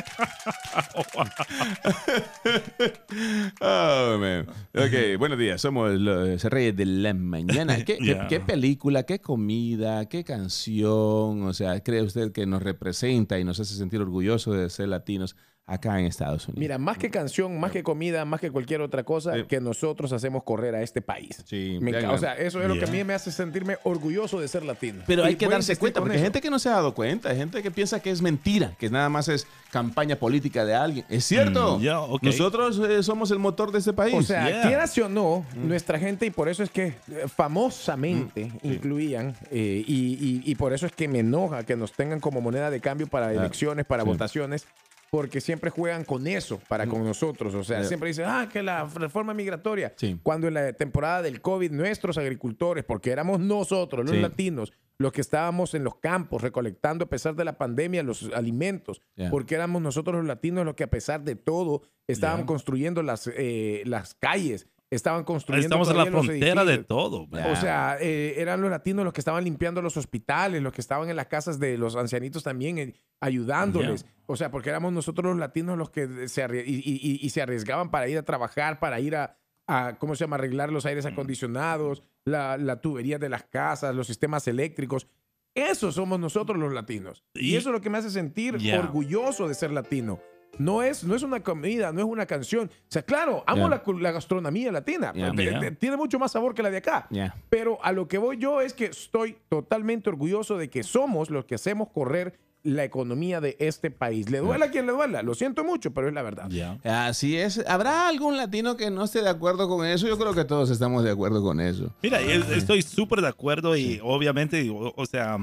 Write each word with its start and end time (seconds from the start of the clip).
oh, 3.60 4.16
man. 4.18 4.46
Ok, 4.74 5.18
buenos 5.18 5.38
días. 5.38 5.60
Somos 5.60 5.90
los 5.92 6.42
reyes 6.44 6.76
de 6.76 6.86
la 6.86 7.14
mañana. 7.14 7.76
¿Qué, 7.84 7.98
qué- 7.98 8.10
Yeah. 8.10 8.26
qué 8.28 8.40
película, 8.40 9.02
qué 9.04 9.20
comida, 9.20 10.06
qué 10.08 10.24
canción? 10.24 11.42
O 11.44 11.52
sea, 11.52 11.80
¿cree 11.82 12.02
usted 12.02 12.32
que 12.32 12.46
nos 12.46 12.62
representa 12.62 13.38
y 13.38 13.44
nos 13.44 13.60
hace 13.60 13.74
sentir 13.74 14.00
orgullosos 14.00 14.56
de 14.56 14.70
ser 14.70 14.88
latinos 14.88 15.36
acá 15.72 15.98
en 16.00 16.06
Estados 16.06 16.48
Unidos? 16.48 16.58
Mira, 16.60 16.78
más 16.78 16.98
que 16.98 17.10
canción, 17.10 17.58
más 17.60 17.70
que 17.72 17.82
comida, 17.82 18.24
más 18.24 18.40
que 18.40 18.50
cualquier 18.50 18.80
otra 18.80 19.02
cosa, 19.04 19.34
Sí. 19.34 19.44
que 19.48 19.60
nosotros 19.60 20.12
hacemos 20.12 20.42
correr 20.42 20.74
a 20.74 20.82
este 20.82 21.00
país. 21.02 21.42
Sí, 21.46 21.78
Me 21.80 21.96
o 22.06 22.18
sea, 22.18 22.34
eso 22.34 22.60
es 22.60 22.68
lo 22.68 22.74
que 22.74 22.84
a 22.84 22.88
mí 22.88 23.04
me 23.04 23.14
hace 23.14 23.30
sentirme 23.32 23.76
orgulloso 23.84 24.40
de 24.40 24.48
ser 24.48 24.64
latino. 24.64 25.02
Pero 25.06 25.24
hay 25.24 25.36
que 25.36 25.48
darse 25.48 25.76
cuenta, 25.76 26.00
porque 26.00 26.16
hay 26.16 26.22
gente 26.22 26.40
que 26.40 26.50
no 26.50 26.58
se 26.58 26.68
ha 26.68 26.72
dado 26.72 26.94
cuenta, 26.94 27.30
hay 27.30 27.36
gente 27.36 27.62
que 27.62 27.70
piensa 27.70 28.00
que 28.00 28.10
es 28.10 28.20
mentira, 28.22 28.72
que 28.78 28.90
nada 28.90 29.08
más 29.08 29.28
es 29.28 29.46
campaña 29.70 30.16
política 30.16 30.64
de 30.64 30.74
alguien. 30.74 31.06
Es 31.08 31.24
cierto. 31.24 31.78
Mm, 31.78 31.82
ya, 31.82 32.00
ok. 32.00 32.22
Nosotros 32.22 32.78
eh, 32.80 33.02
somos 33.02 33.30
el 33.30 33.38
motor 33.38 33.70
de 33.72 33.78
este 33.78 33.92
país. 33.92 34.14
O 34.14 34.22
sea, 34.22 34.48
Yeah. 34.48 34.62
quieras 34.62 34.98
o 34.98 35.08
no, 35.08 35.44
nuestra 35.54 35.98
gente, 35.98 36.26
y 36.26 36.30
por 36.30 36.48
eso 36.48 36.62
es 36.62 36.70
que 36.70 36.86
eh, 37.10 37.26
famosamente 37.34 38.50
incluían, 38.62 39.34
eh, 39.50 39.84
y, 39.86 39.94
y- 39.94 40.42
y 40.44 40.54
por 40.56 40.72
eso 40.72 40.86
es 40.86 40.92
que 40.92 41.08
me 41.08 41.20
enoja 41.20 41.64
que 41.64 41.76
nos 41.76 41.92
tengan 41.92 42.20
como 42.20 42.40
moneda 42.40 42.70
de 42.70 42.80
cambio 42.80 43.06
para 43.06 43.32
elecciones, 43.32 43.86
para 43.86 44.02
Sí. 44.02 44.08
votaciones, 44.08 44.66
porque 45.10 45.40
siempre 45.40 45.70
juegan 45.70 46.04
con 46.04 46.26
eso 46.28 46.60
para 46.68 46.86
con 46.86 47.02
nosotros. 47.04 47.52
O 47.54 47.64
sea, 47.64 47.82
siempre 47.84 48.08
dicen, 48.08 48.26
ah, 48.28 48.48
que 48.50 48.62
la 48.62 48.84
reforma 48.84 49.34
migratoria. 49.34 49.92
Sí. 49.96 50.18
Cuando 50.22 50.46
en 50.46 50.54
la 50.54 50.72
temporada 50.72 51.20
del 51.22 51.40
COVID, 51.40 51.72
nuestros 51.72 52.16
agricultores, 52.16 52.84
porque 52.84 53.10
éramos 53.10 53.40
nosotros, 53.40 54.06
los 54.06 54.14
Sí. 54.14 54.22
latinos, 54.22 54.72
los 54.98 55.12
que 55.12 55.20
estábamos 55.20 55.74
en 55.74 55.82
los 55.82 55.96
campos 55.96 56.42
recolectando 56.42 57.06
a 57.06 57.08
pesar 57.08 57.34
de 57.34 57.44
la 57.44 57.58
pandemia 57.58 58.02
los 58.04 58.30
alimentos, 58.34 59.02
Yeah. 59.16 59.30
porque 59.30 59.56
éramos 59.56 59.82
nosotros 59.82 60.14
los 60.16 60.26
latinos 60.26 60.64
los 60.64 60.74
que 60.74 60.84
a 60.84 60.90
pesar 60.90 61.24
de 61.24 61.34
todo 61.34 61.82
estaban 62.06 62.38
Yeah. 62.40 62.46
construyendo 62.46 63.02
las, 63.02 63.28
eh, 63.34 63.82
las 63.86 64.14
calles, 64.14 64.68
estaban 64.90 65.24
construyendo 65.24 65.66
Estamos 65.76 65.90
en 65.90 65.96
la 65.96 66.06
frontera 66.06 66.64
de 66.64 66.78
todo. 66.78 67.26
man. 67.28 67.50
O 67.52 67.56
sea, 67.56 67.96
eh, 68.00 68.34
eran 68.38 68.60
los 68.60 68.70
latinos 68.70 69.04
los 69.04 69.12
que 69.14 69.20
estaban 69.20 69.44
limpiando 69.44 69.80
los 69.82 69.96
hospitales, 69.96 70.60
los 70.62 70.72
que 70.72 70.80
estaban 70.80 71.08
en 71.08 71.16
las 71.16 71.26
casas 71.28 71.58
de 71.60 71.78
los 71.78 71.94
ancianitos 71.96 72.42
también, 72.42 72.78
eh, 72.78 72.94
ayudándoles. 73.20 74.04
O 74.26 74.36
sea, 74.36 74.50
porque 74.50 74.70
éramos 74.70 74.92
nosotros 74.92 75.24
los 75.30 75.38
latinos 75.38 75.78
los 75.78 75.90
que 75.90 76.28
se, 76.28 76.44
arrie- 76.46 76.64
y, 76.66 76.76
y- 76.76 77.00
y- 77.02 77.18
y 77.24 77.30
se 77.30 77.40
arriesgaban 77.42 77.90
para 77.90 78.08
ir 78.08 78.18
a 78.18 78.22
trabajar, 78.24 78.78
para 78.80 78.98
ir 79.00 79.16
a, 79.16 79.36
a, 79.66 79.96
¿cómo 79.98 80.14
se 80.16 80.24
llama?, 80.24 80.36
arreglar 80.36 80.72
los 80.72 80.86
aires 80.86 81.06
acondicionados, 81.06 82.02
la, 82.24 82.56
la 82.56 82.80
tubería 82.80 83.18
de 83.18 83.28
las 83.28 83.44
casas, 83.44 83.94
los 83.94 84.06
sistemas 84.08 84.46
eléctricos. 84.48 85.06
Eso 85.54 85.90
somos 85.92 86.18
nosotros 86.20 86.58
los 86.58 86.72
latinos. 86.72 87.24
Y, 87.34 87.50
Y- 87.52 87.56
eso 87.56 87.70
es 87.70 87.74
lo 87.74 87.80
que 87.80 87.90
me 87.90 87.98
hace 87.98 88.10
sentir 88.10 88.56
Yeah. 88.58 88.78
orgulloso 88.80 89.48
de 89.48 89.54
ser 89.54 89.70
latino. 89.72 90.20
No 90.60 90.82
es, 90.82 91.04
no 91.04 91.14
es 91.14 91.22
una 91.22 91.40
comida, 91.42 91.90
no 91.92 92.00
es 92.00 92.06
una 92.06 92.26
canción. 92.26 92.66
O 92.68 92.86
sea, 92.88 93.02
claro, 93.02 93.42
amo 93.46 93.68
Yeah. 93.68 93.82
la, 94.00 94.12
gastronomía 94.12 94.70
latina. 94.70 95.12
Yeah. 95.14 95.32
Yeah. 95.34 95.74
Tiene 95.76 95.96
mucho 95.96 96.18
más 96.18 96.32
sabor 96.32 96.54
que 96.54 96.62
la 96.62 96.70
de 96.70 96.76
acá. 96.78 97.08
Pero 97.48 97.78
a 97.82 97.92
lo 97.92 98.06
que 98.08 98.18
voy 98.18 98.36
yo 98.36 98.60
es 98.60 98.74
que 98.74 98.86
estoy 98.86 99.36
totalmente 99.48 100.10
orgulloso 100.10 100.58
de 100.58 100.68
que 100.68 100.82
somos 100.82 101.30
los 101.30 101.46
que 101.46 101.54
hacemos 101.54 101.88
correr 101.88 102.38
la 102.62 102.84
economía 102.84 103.40
de 103.40 103.56
este 103.58 103.90
país. 103.90 104.28
Le 104.30 104.40
duela 104.40 104.66
a 104.66 104.70
quien 104.70 104.84
le 104.84 104.92
duela, 104.92 105.22
lo 105.22 105.32
siento 105.32 105.64
mucho, 105.64 105.92
pero 105.94 106.08
es 106.08 106.12
la 106.14 106.20
verdad. 106.20 106.46
Ya. 106.50 106.78
Así 107.06 107.38
es. 107.38 107.64
¿Habrá 107.66 108.06
algún 108.08 108.36
latino 108.36 108.76
que 108.76 108.90
no 108.90 109.04
esté 109.04 109.22
de 109.22 109.30
acuerdo 109.30 109.66
con 109.66 109.86
eso? 109.86 110.06
Yo 110.06 110.18
creo 110.18 110.34
que 110.34 110.44
todos 110.44 110.68
estamos 110.68 111.02
de 111.02 111.10
acuerdo 111.10 111.42
con 111.42 111.58
eso. 111.60 111.94
Mira, 112.02 112.20
es- 112.20 112.50
estoy 112.50 112.82
súper 112.82 113.22
de 113.22 113.28
acuerdo 113.28 113.74
y 113.78 113.98
obviamente, 114.02 114.68
o, 114.68 114.92
o 114.94 115.06
sea, 115.06 115.38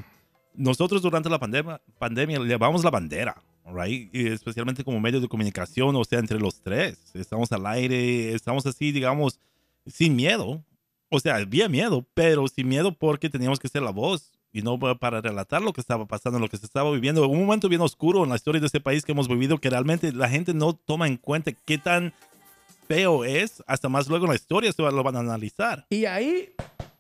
nosotros 0.54 1.02
durante 1.02 1.28
la 1.28 1.40
pandemia, 1.40 1.82
pandemia 1.98 2.38
llevamos 2.40 2.84
la 2.84 2.92
bandera, 2.92 3.36
right? 3.74 4.14
Y 4.14 4.28
especialmente 4.28 4.84
como 4.84 5.00
medio 5.00 5.20
de 5.22 5.28
comunicación, 5.28 5.96
o 5.96 6.04
sea, 6.04 6.20
entre 6.20 6.40
los 6.40 6.62
tres. 6.62 6.98
Estamos 7.14 7.52
al 7.52 7.66
aire, 7.68 8.34
estamos 8.34 8.66
así, 8.66 8.92
digamos, 8.92 9.40
sin 9.86 10.16
miedo. 10.16 10.64
O 11.10 11.20
sea, 11.20 11.36
había 11.36 11.70
miedo, 11.70 12.06
pero 12.14 12.48
sin 12.48 12.68
miedo 12.68 12.92
porque 12.94 13.30
teníamos 13.30 13.60
que 13.60 13.70
ser 13.70 13.82
la 13.82 13.92
voz 13.92 14.32
y 14.52 14.62
no 14.62 14.78
pa- 14.80 14.96
para 14.96 15.22
relatar 15.22 15.62
lo 15.62 15.72
que 15.74 15.82
estaba 15.82 16.06
pasando, 16.06 16.40
lo 16.40 16.50
que 16.50 16.58
se 16.58 16.66
estaba 16.66 16.92
viviendo. 16.92 17.28
Un 17.28 17.40
momento 17.46 17.70
bien 17.70 17.82
oscuro 17.82 18.24
en 18.24 18.30
la 18.30 18.36
historia 18.36 18.60
de 18.60 18.68
este 18.68 18.82
país 18.82 19.06
que 19.06 19.12
hemos 19.14 19.28
vivido 19.28 19.58
que 19.60 19.70
realmente 19.70 20.12
la 20.12 20.28
gente 20.30 20.54
no 20.54 20.74
toma 20.74 21.08
en 21.08 21.18
cuenta 21.18 21.52
qué 21.52 21.78
tan 21.78 22.14
feo 22.88 23.26
es, 23.26 23.62
hasta 23.68 23.90
más 23.90 24.08
luego 24.08 24.26
en 24.26 24.30
la 24.30 24.36
historia 24.36 24.72
se 24.72 24.82
lo 24.82 25.04
van 25.04 25.16
a 25.18 25.20
analizar. 25.20 25.86
Y 25.90 26.06
ahí 26.06 26.50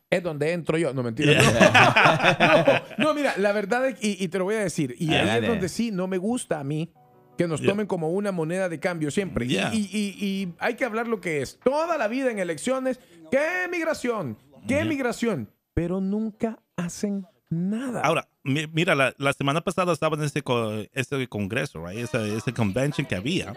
es 0.09 0.23
donde 0.23 0.51
entro 0.53 0.77
yo. 0.77 0.93
No, 0.93 1.03
mentira. 1.03 1.41
No, 2.97 3.05
no, 3.07 3.13
mira, 3.13 3.33
la 3.37 3.51
verdad 3.51 3.87
es, 3.87 4.03
y, 4.03 4.23
y 4.23 4.27
te 4.27 4.37
lo 4.37 4.45
voy 4.45 4.55
a 4.55 4.59
decir, 4.59 4.95
y 4.97 5.13
ahí 5.13 5.41
es 5.43 5.47
donde 5.47 5.69
sí 5.69 5.91
no 5.91 6.07
me 6.07 6.17
gusta 6.17 6.59
a 6.59 6.63
mí 6.63 6.91
que 7.37 7.47
nos 7.47 7.59
Yeah. 7.61 7.69
tomen 7.69 7.85
como 7.87 8.09
una 8.09 8.31
moneda 8.31 8.67
de 8.69 8.79
cambio 8.79 9.11
siempre. 9.11 9.45
Y- 9.45 9.49
Yeah. 9.49 9.71
Y, 9.73 9.77
y- 9.91 10.25
y 10.25 10.53
hay 10.59 10.73
que 10.75 10.85
hablar 10.85 11.07
lo 11.07 11.21
que 11.21 11.41
es. 11.41 11.59
Toda 11.63 11.97
la 11.97 12.07
vida 12.07 12.31
en 12.31 12.39
elecciones, 12.39 12.99
¿qué 13.31 13.67
migración? 13.71 14.37
¿Qué 14.67 14.75
Yeah. 14.75 14.85
migración? 14.85 15.49
Pero 15.75 16.01
nunca 16.01 16.57
hacen 16.75 17.25
nada. 17.49 18.01
Ahora, 18.01 18.27
mi- 18.43 18.65
mira, 18.67 18.95
la, 18.95 19.13
la 19.19 19.33
semana 19.33 19.61
pasada 19.61 19.93
estaba 19.93 20.17
en 20.17 20.23
ese, 20.23 20.41
co- 20.41 20.83
ese 20.93 21.27
congreso, 21.27 21.85
right? 21.85 21.99
ese, 21.99 22.35
ese 22.35 22.53
convention 22.53 23.05
que 23.05 23.15
había. 23.15 23.53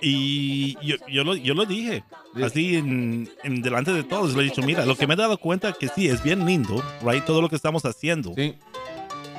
Y 0.00 0.74
yo, 0.86 0.96
yo, 1.08 1.24
lo, 1.24 1.34
yo 1.36 1.54
lo 1.54 1.64
dije, 1.66 2.04
así 2.42 2.76
en, 2.76 3.28
en 3.44 3.62
delante 3.62 3.92
de 3.92 4.02
todos. 4.02 4.34
Le 4.34 4.40
he 4.42 4.44
dicho, 4.44 4.62
mira, 4.62 4.86
lo 4.86 4.96
que 4.96 5.06
me 5.06 5.14
he 5.14 5.16
dado 5.16 5.36
cuenta 5.38 5.72
que 5.72 5.88
sí, 5.88 6.08
es 6.08 6.22
bien 6.22 6.46
lindo, 6.46 6.82
right? 7.02 7.24
Todo 7.24 7.42
lo 7.42 7.48
que 7.48 7.56
estamos 7.56 7.84
haciendo. 7.84 8.32
Sí. 8.34 8.54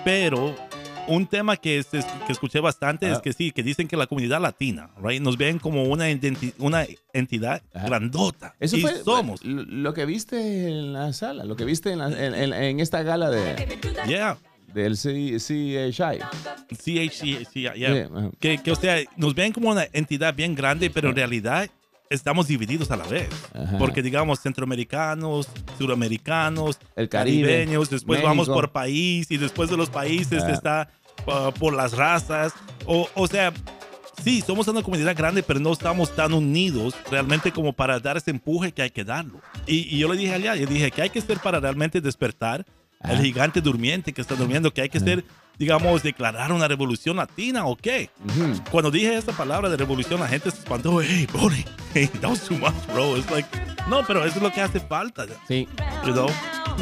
Pero 0.04 0.56
un 1.08 1.26
tema 1.28 1.58
que, 1.58 1.80
es- 1.80 1.94
es- 1.94 2.06
que 2.26 2.32
escuché 2.32 2.60
bastante 2.60 3.08
Ah. 3.08 3.14
es 3.14 3.20
que 3.20 3.34
sí, 3.34 3.52
que 3.52 3.64
dicen 3.64 3.88
que 3.88 3.98
la 3.98 4.08
comunidad 4.08 4.40
latina, 4.40 4.92
right? 5.04 5.22
Nos 5.22 5.36
ven 5.38 5.58
como 5.60 5.84
una, 5.86 6.10
identi- 6.12 6.54
una 6.60 6.86
entidad 7.14 7.62
grandota. 7.74 8.54
Eso 8.60 8.78
y 8.78 8.82
fue 8.82 8.98
somos. 9.04 9.44
lo, 9.44 9.64
lo 9.64 9.94
que 9.94 10.06
viste 10.06 10.68
en 10.68 10.94
la 10.94 11.12
sala, 11.14 11.44
lo 11.44 11.56
que 11.56 11.66
viste 11.66 11.92
en, 11.92 12.00
la- 12.00 12.08
en- 12.10 12.36
en- 12.36 12.54
en 12.54 12.80
esta 12.80 13.02
gala 13.04 13.30
de, 13.30 13.80
Yeah. 14.08 14.38
Del 14.74 14.98
C- 14.98 15.38
CHI. 15.40 16.20
Sí, 16.80 17.10
yeah. 17.76 18.08
Ajá. 18.14 18.30
que, 18.40 18.58
que, 18.58 18.72
o 18.72 18.76
sea, 18.76 18.98
nos 19.18 19.36
ven 19.36 19.52
como 19.54 19.70
una 19.70 19.88
entidad 19.94 20.34
bien 20.34 20.56
grande, 20.56 20.90
pero 20.90 21.10
en 21.10 21.16
realidad 21.16 21.70
estamos 22.10 22.48
divididos 22.48 22.92
a 22.92 22.98
la 22.98 23.06
vez. 23.06 23.30
Ajá. 23.54 23.78
Porque, 23.78 24.02
digamos, 24.02 24.40
centroamericanos, 24.42 25.48
suramericanos, 25.78 26.80
El 26.96 27.10
Caribe, 27.10 27.48
caribeños, 27.48 27.90
después 27.90 28.18
México. 28.20 28.28
vamos 28.28 28.48
por 28.48 28.72
país 28.72 29.30
y 29.32 29.38
después 29.38 29.70
de 29.70 29.78
los 29.78 29.90
países 29.90 30.44
Ah. 30.44 30.52
está 30.52 30.90
uh, 31.28 31.52
por 31.58 31.74
las 31.74 31.94
razas. 31.94 32.54
O, 32.86 33.08
o 33.16 33.28
sea, 33.28 33.54
sí, 34.24 34.42
somos 34.42 34.68
una 34.68 34.82
comunidad 34.84 35.16
grande, 35.16 35.44
pero 35.44 35.60
no 35.60 35.72
estamos 35.72 36.14
tan 36.16 36.34
unidos 36.34 36.96
realmente 37.10 37.52
como 37.52 37.74
para 37.74 38.00
dar 38.00 38.18
ese 38.18 38.32
empuje 38.32 38.72
que 38.72 38.82
hay 38.82 38.90
que 38.92 39.04
darlo. 39.04 39.40
Y, 39.68 39.96
y 39.96 40.00
yo 40.00 40.12
le 40.12 40.18
dije 40.20 40.34
allá, 40.34 40.56
yo 40.56 40.66
dije 40.68 40.92
que 40.92 41.02
hay 41.04 41.10
que 41.10 41.22
ser 41.22 41.40
para 41.40 41.60
realmente 41.60 42.02
despertar 42.02 42.66
Ah. 43.04 43.14
el 43.14 43.20
gigante 43.22 43.62
durmiente 43.62 44.14
que 44.14 44.22
está 44.22 44.36
durmiendo, 44.36 44.74
que 44.74 44.82
hay 44.82 44.90
que 44.90 45.00
ser, 45.00 45.24
digamos, 45.58 46.04
declarar 46.04 46.52
una 46.52 46.68
revolución 46.68 47.18
latina 47.18 47.66
o 47.66 47.76
qué. 47.76 48.10
Ujú. 48.26 48.62
Cuando 48.72 48.92
dije 48.92 49.16
esta 49.16 49.32
palabra 49.32 49.70
de 49.70 49.78
revolución, 49.78 50.20
la 50.20 50.28
gente 50.28 50.52
se 50.52 50.60
espantó. 50.60 51.02
Hey, 51.02 51.28
Bonnie, 51.34 51.66
hey, 51.94 52.08
that 52.22 52.30
was 52.30 52.42
too 52.42 52.58
much, 52.58 52.74
bro. 52.94 53.18
It's 53.18 53.30
like, 53.32 53.48
no, 53.90 54.02
pero 54.06 54.24
eso 54.26 54.38
es 54.38 54.44
lo 54.44 54.52
que 54.52 54.62
hace 54.62 54.80
falta. 54.80 55.26
Sí. 55.48 55.68
You 56.06 56.14
know? 56.14 56.28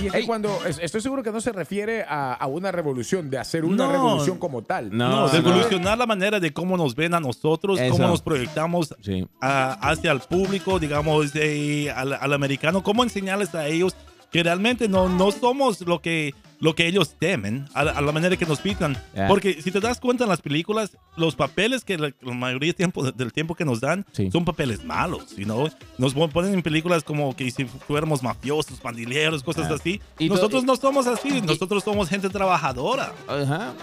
Y 0.02 0.06
es 0.06 0.14
que 0.14 0.26
cuando 0.28 0.64
es- 0.66 0.78
estoy 0.80 1.02
seguro 1.02 1.24
que 1.24 1.32
no 1.32 1.42
se 1.42 1.52
refiere 1.52 2.04
a, 2.04 2.34
a 2.34 2.46
una 2.48 2.72
revolución, 2.72 3.30
de 3.30 3.38
hacer 3.40 3.66
una 3.66 3.86
No. 3.88 3.92
revolución 3.92 4.38
como 4.38 4.62
tal. 4.62 4.96
No, 4.96 5.10
No, 5.10 5.16
no. 5.22 5.30
de 5.30 5.38
evolucionar 5.40 5.98
la 5.98 6.06
manera 6.06 6.40
de 6.40 6.54
cómo 6.54 6.78
nos 6.78 6.96
ven 6.96 7.14
a 7.16 7.20
nosotros, 7.20 7.80
Eso. 7.80 7.94
cómo 7.94 8.08
nos 8.08 8.22
proyectamos 8.22 8.94
Sí. 9.02 9.28
a- 9.42 9.74
hacia 9.90 10.12
el 10.12 10.20
público, 10.20 10.80
digamos, 10.80 11.32
eh, 11.34 11.92
al, 11.92 12.14
al 12.14 12.34
americano, 12.34 12.84
cómo 12.84 13.04
enseñarles 13.04 13.54
a 13.56 13.66
ellos 13.68 13.96
que 14.32 14.44
realmente 14.44 14.88
no, 14.88 15.10
no 15.10 15.32
somos 15.32 15.82
lo 15.82 16.02
que, 16.02 16.34
lo 16.60 16.76
que 16.76 16.88
ellos 16.88 17.16
temen, 17.18 17.66
a, 17.74 17.84
la- 17.86 17.92
a 17.94 18.02
la 18.02 18.12
manera 18.12 18.36
que 18.38 18.46
nos 18.46 18.60
pican. 18.60 18.98
Yeah. 19.16 19.28
Porque 19.28 19.62
si 19.62 19.72
te 19.72 19.80
das 19.80 20.00
cuenta 20.00 20.26
en 20.26 20.30
las 20.30 20.42
películas, 20.42 20.98
los 21.16 21.36
papeles 21.36 21.84
que 21.86 21.98
la, 21.98 22.12
la 22.22 22.34
mayoría 22.34 22.68
del 22.68 22.76
tiempo, 22.76 23.12
del 23.12 23.32
tiempo 23.34 23.56
que 23.56 23.66
nos 23.66 23.80
dan 23.80 24.06
Sí. 24.12 24.30
son 24.32 24.46
papeles 24.46 24.84
malos, 24.84 25.36
you 25.36 25.46
know? 25.46 25.70
Nos 25.98 26.14
pon- 26.14 26.30
ponen 26.30 26.54
en 26.54 26.62
películas 26.62 27.04
como 27.04 27.36
que 27.36 27.50
si 27.50 27.66
fuéramos 27.66 28.22
mafiosos, 28.22 28.80
pandilleros, 28.80 29.42
cosas 29.42 29.68
Ah. 29.72 29.76
así. 29.76 30.02
Y 30.20 30.30
nosotros 30.30 30.64
y- 30.64 30.66
no 30.66 30.76
somos 30.76 31.08
así, 31.08 31.42
nosotros 31.42 31.84
somos 31.84 32.10
gente 32.10 32.30
trabajadora. 32.30 33.14
Ajá. 33.28 33.74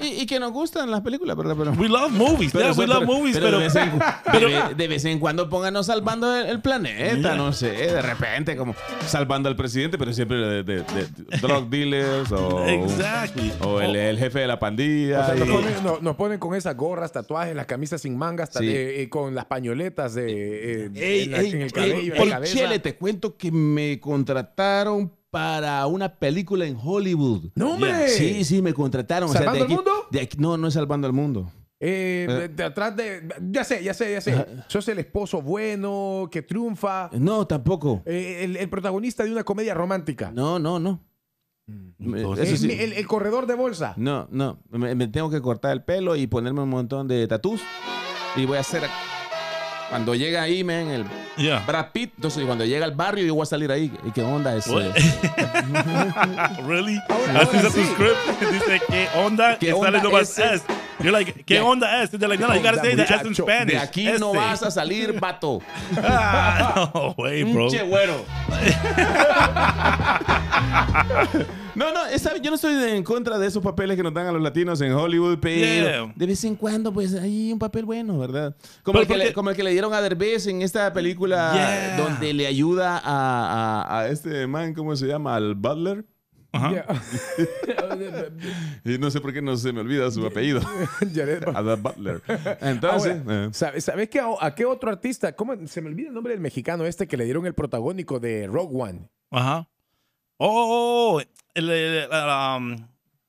Y, 0.00 0.22
y 0.22 0.26
que 0.26 0.38
nos 0.40 0.52
gustan 0.52 0.90
las 0.90 1.00
películas, 1.00 1.36
¿verdad? 1.36 1.54
Pero, 1.58 1.72
We 1.72 1.88
love 1.88 2.10
movies, 2.12 2.52
yeah, 2.52 2.72
we 2.72 2.86
love 2.86 3.04
movies, 3.04 3.36
pero, 3.36 3.58
de, 3.58 3.64
vez 3.64 3.74
en, 3.76 3.98
de- 4.32 4.74
de 4.76 4.88
vez 4.88 5.04
en 5.04 5.18
cuando 5.18 5.48
pónganos 5.48 5.86
salvando 5.86 6.34
el, 6.36 6.46
el 6.46 6.60
planeta, 6.60 6.88
Yeah. 7.18 7.34
no 7.36 7.52
sé, 7.52 7.70
de 7.70 8.02
repente 8.02 8.56
como 8.56 8.74
salvando 9.06 9.48
al 9.48 9.56
presidente, 9.56 9.98
pero 9.98 10.12
siempre 10.12 10.36
de, 10.38 10.62
de- 10.62 10.82
de 10.82 11.06
drug 11.40 11.68
dealers 11.70 12.30
o, 12.32 12.64
Exactly. 12.66 13.52
o 13.62 13.80
el, 13.80 13.96
el 13.96 14.18
jefe 14.18 14.40
de 14.40 14.46
la 14.46 14.58
pandilla. 14.58 15.20
O 15.20 15.26
sea, 15.26 15.34
nos 15.34 15.48
y- 15.48 15.52
ponen, 15.52 15.74
no- 15.84 15.98
nos 16.00 16.16
ponen 16.16 16.38
con 16.38 16.54
esas 16.54 16.76
gorras, 16.76 17.12
tatuajes, 17.12 17.54
las 17.56 17.66
camisas 17.66 18.00
sin 18.02 18.16
mangas, 18.16 18.50
Sí. 18.52 18.68
eh, 18.68 19.02
eh, 19.02 19.08
con 19.08 19.34
las 19.34 19.44
pañoletas 19.46 20.14
de, 20.14 20.84
eh, 20.86 20.90
Ey, 20.94 21.22
en, 21.24 21.30
la- 21.32 21.38
ey, 21.40 21.50
en 21.50 21.56
el 21.56 21.62
ey, 21.64 21.70
cabello, 21.70 21.98
en 22.14 22.18
la 22.18 22.24
ey, 22.24 22.30
cabeza. 22.30 22.54
Chele, 22.56 22.78
te 22.78 22.96
cuento 22.96 23.36
que 23.36 23.50
me 23.50 23.98
contrataron 24.00 25.12
para 25.30 25.86
una 25.86 26.08
película 26.18 26.66
en 26.66 26.78
Hollywood. 26.82 27.50
¡No, 27.54 27.74
hombre! 27.74 28.08
Sí, 28.08 28.44
sí, 28.44 28.62
me 28.62 28.72
contrataron. 28.74 29.28
¿Salvando 29.28 29.58
de 29.58 29.64
aquí- 29.64 29.72
el 29.72 29.76
mundo? 29.76 29.92
de 30.10 30.20
aquí- 30.20 30.38
no, 30.38 30.56
no 30.56 30.68
es 30.68 30.74
salvando 30.74 31.06
el 31.06 31.12
mundo. 31.12 31.50
Eh, 31.80 32.26
Eh. 32.28 32.32
de- 32.32 32.48
de 32.48 32.64
atrás 32.64 32.96
de. 32.96 33.28
Ya 33.52 33.62
sé, 33.62 33.84
ya 33.84 33.94
sé, 33.94 34.12
ya 34.12 34.20
sé. 34.20 34.46
Sos 34.66 34.88
el 34.88 34.98
esposo 34.98 35.40
bueno, 35.42 36.28
que 36.32 36.42
triunfa. 36.42 37.08
No, 37.12 37.46
tampoco. 37.46 38.02
eh, 38.04 38.40
el, 38.42 38.56
el 38.56 38.68
protagonista 38.68 39.22
de 39.24 39.30
una 39.30 39.44
comedia 39.44 39.74
romántica. 39.74 40.32
No, 40.32 40.58
no, 40.58 40.78
no. 40.80 41.04
Entonces- 42.00 42.48
el, 42.64 42.70
sí. 42.70 42.72
el- 42.80 42.94
el 42.94 43.06
corredor 43.06 43.46
de 43.46 43.54
bolsa. 43.54 43.92
No, 43.96 44.26
no. 44.32 44.58
Me, 44.70 44.94
me 44.94 45.06
tengo 45.08 45.30
que 45.30 45.40
cortar 45.42 45.72
el 45.72 45.84
pelo 45.84 46.16
y 46.16 46.26
ponerme 46.26 46.62
un 46.62 46.70
montón 46.70 47.06
de 47.06 47.28
tatús. 47.28 47.60
Y 48.36 48.44
voy 48.46 48.56
a 48.56 48.60
hacer. 48.60 48.82
Cuando 49.88 50.14
llega 50.14 50.42
ahí, 50.42 50.62
man, 50.64 50.88
el 50.90 51.04
Yeah. 51.36 51.62
Brad 51.66 51.86
Pitt. 51.92 52.12
Entonces, 52.16 52.44
cuando 52.44 52.64
llega 52.64 52.84
al 52.84 52.92
barrio, 52.92 53.24
yo 53.24 53.34
voy 53.34 53.42
a 53.44 53.46
salir 53.46 53.70
ahí. 53.72 53.92
¿Y 54.04 54.10
qué 54.10 54.22
onda? 54.22 54.54
What? 54.66 54.82
really? 56.66 57.00
Ahora- 57.08 57.40
Así 57.42 57.56
ahora 57.56 57.68
es 57.68 57.74
tu 57.74 57.84
script. 57.84 58.16
Dice, 58.52 58.80
¿qué 58.88 59.08
onda? 59.16 59.58
¿Qué 59.58 59.66
Que 59.66 59.72
onda 59.72 59.86
sale 59.92 60.02
nomás 60.02 60.30
ese? 60.30 60.54
S. 60.56 60.64
You're 61.00 61.12
like, 61.12 61.44
¿qué 61.44 61.60
onda 61.60 62.02
es? 62.02 62.10
They're 62.10 62.28
like, 62.28 62.40
no, 62.42 62.52
you 62.54 62.60
gotta 62.62 62.80
say 62.82 62.96
the 62.96 63.02
S 63.04 63.26
in? 63.26 63.34
Spanish. 63.34 63.72
De 63.74 63.78
aquí 63.78 64.04
no 64.18 64.32
Este. 64.34 64.38
vas 64.38 64.62
a 64.64 64.70
salir, 64.70 65.12
vato. 65.20 65.60
Ah, 65.96 66.90
no 66.94 67.14
way, 67.16 67.44
bro. 67.44 67.68
Pinche 67.68 67.82
güero. 67.84 68.24
No, 71.74 71.92
no, 71.92 72.06
esa- 72.06 72.36
yo 72.38 72.50
no 72.50 72.56
estoy 72.56 72.74
en 72.90 73.04
contra 73.04 73.38
de 73.38 73.46
esos 73.46 73.62
papeles 73.62 73.96
que 73.96 74.02
nos 74.02 74.12
dan 74.12 74.26
a 74.26 74.32
los 74.32 74.42
latinos 74.42 74.80
en 74.80 74.92
Hollywood, 74.92 75.38
pero 75.40 75.56
Yeah. 75.64 76.12
de 76.16 76.26
vez 76.26 76.42
en 76.44 76.56
cuando, 76.56 76.92
pues 76.92 77.14
hay 77.14 77.52
un 77.52 77.58
papel 77.60 77.84
bueno, 77.84 78.18
¿verdad? 78.18 78.56
Como, 78.82 78.98
el 79.00 79.06
que, 79.06 79.16
le, 79.16 79.24
porque- 79.26 79.34
como 79.34 79.50
el 79.50 79.56
que 79.56 79.62
le 79.62 79.70
dieron 79.70 79.94
a 79.94 80.00
Derbez 80.00 80.48
en 80.48 80.62
esta 80.62 80.92
película 80.92 81.52
Yeah. 81.54 81.96
donde 81.98 82.32
le 82.34 82.46
ayuda 82.48 82.98
a, 83.04 83.82
a- 83.84 84.00
a 84.00 84.08
este 84.08 84.46
man, 84.48 84.74
¿cómo 84.74 84.96
se 84.96 85.06
llama? 85.06 85.36
Al 85.36 85.54
Butler. 85.54 86.04
Ajá. 86.52 86.84
Y 88.84 88.98
no 88.98 89.10
sé 89.10 89.20
por 89.20 89.32
qué 89.32 89.42
no 89.42 89.56
se 89.56 89.72
me 89.72 89.80
olvida 89.80 90.10
su 90.10 90.24
apellido. 90.26 90.60
Jared 91.14 91.44
Butler. 91.44 91.56
A 91.56 91.62
The 91.64 91.76
Butler. 91.82 92.22
Entonces, 92.60 93.20
Ahora, 93.26 93.44
eh, 93.46 93.48
¿sabes, 93.80 94.08
qué- 94.08 94.20
a, 94.40 94.54
qué 94.54 94.64
otro 94.64 94.90
artista? 94.90 95.34
¿Cómo, 95.34 95.54
se 95.66 95.80
me 95.80 95.88
olvida 95.88 96.08
el 96.08 96.14
nombre 96.14 96.32
del 96.32 96.40
mexicano 96.40 96.84
este 96.86 97.06
que 97.06 97.16
le 97.16 97.24
dieron 97.24 97.46
el 97.46 97.54
protagónico 97.54 98.18
de 98.20 98.46
Rogue 98.46 98.80
One. 98.82 99.08
Ajá. 99.30 99.68
Oh, 100.38 101.20
el, 101.54 101.70
el- 101.70 102.08
el, 102.10 102.10
um, 102.12 102.76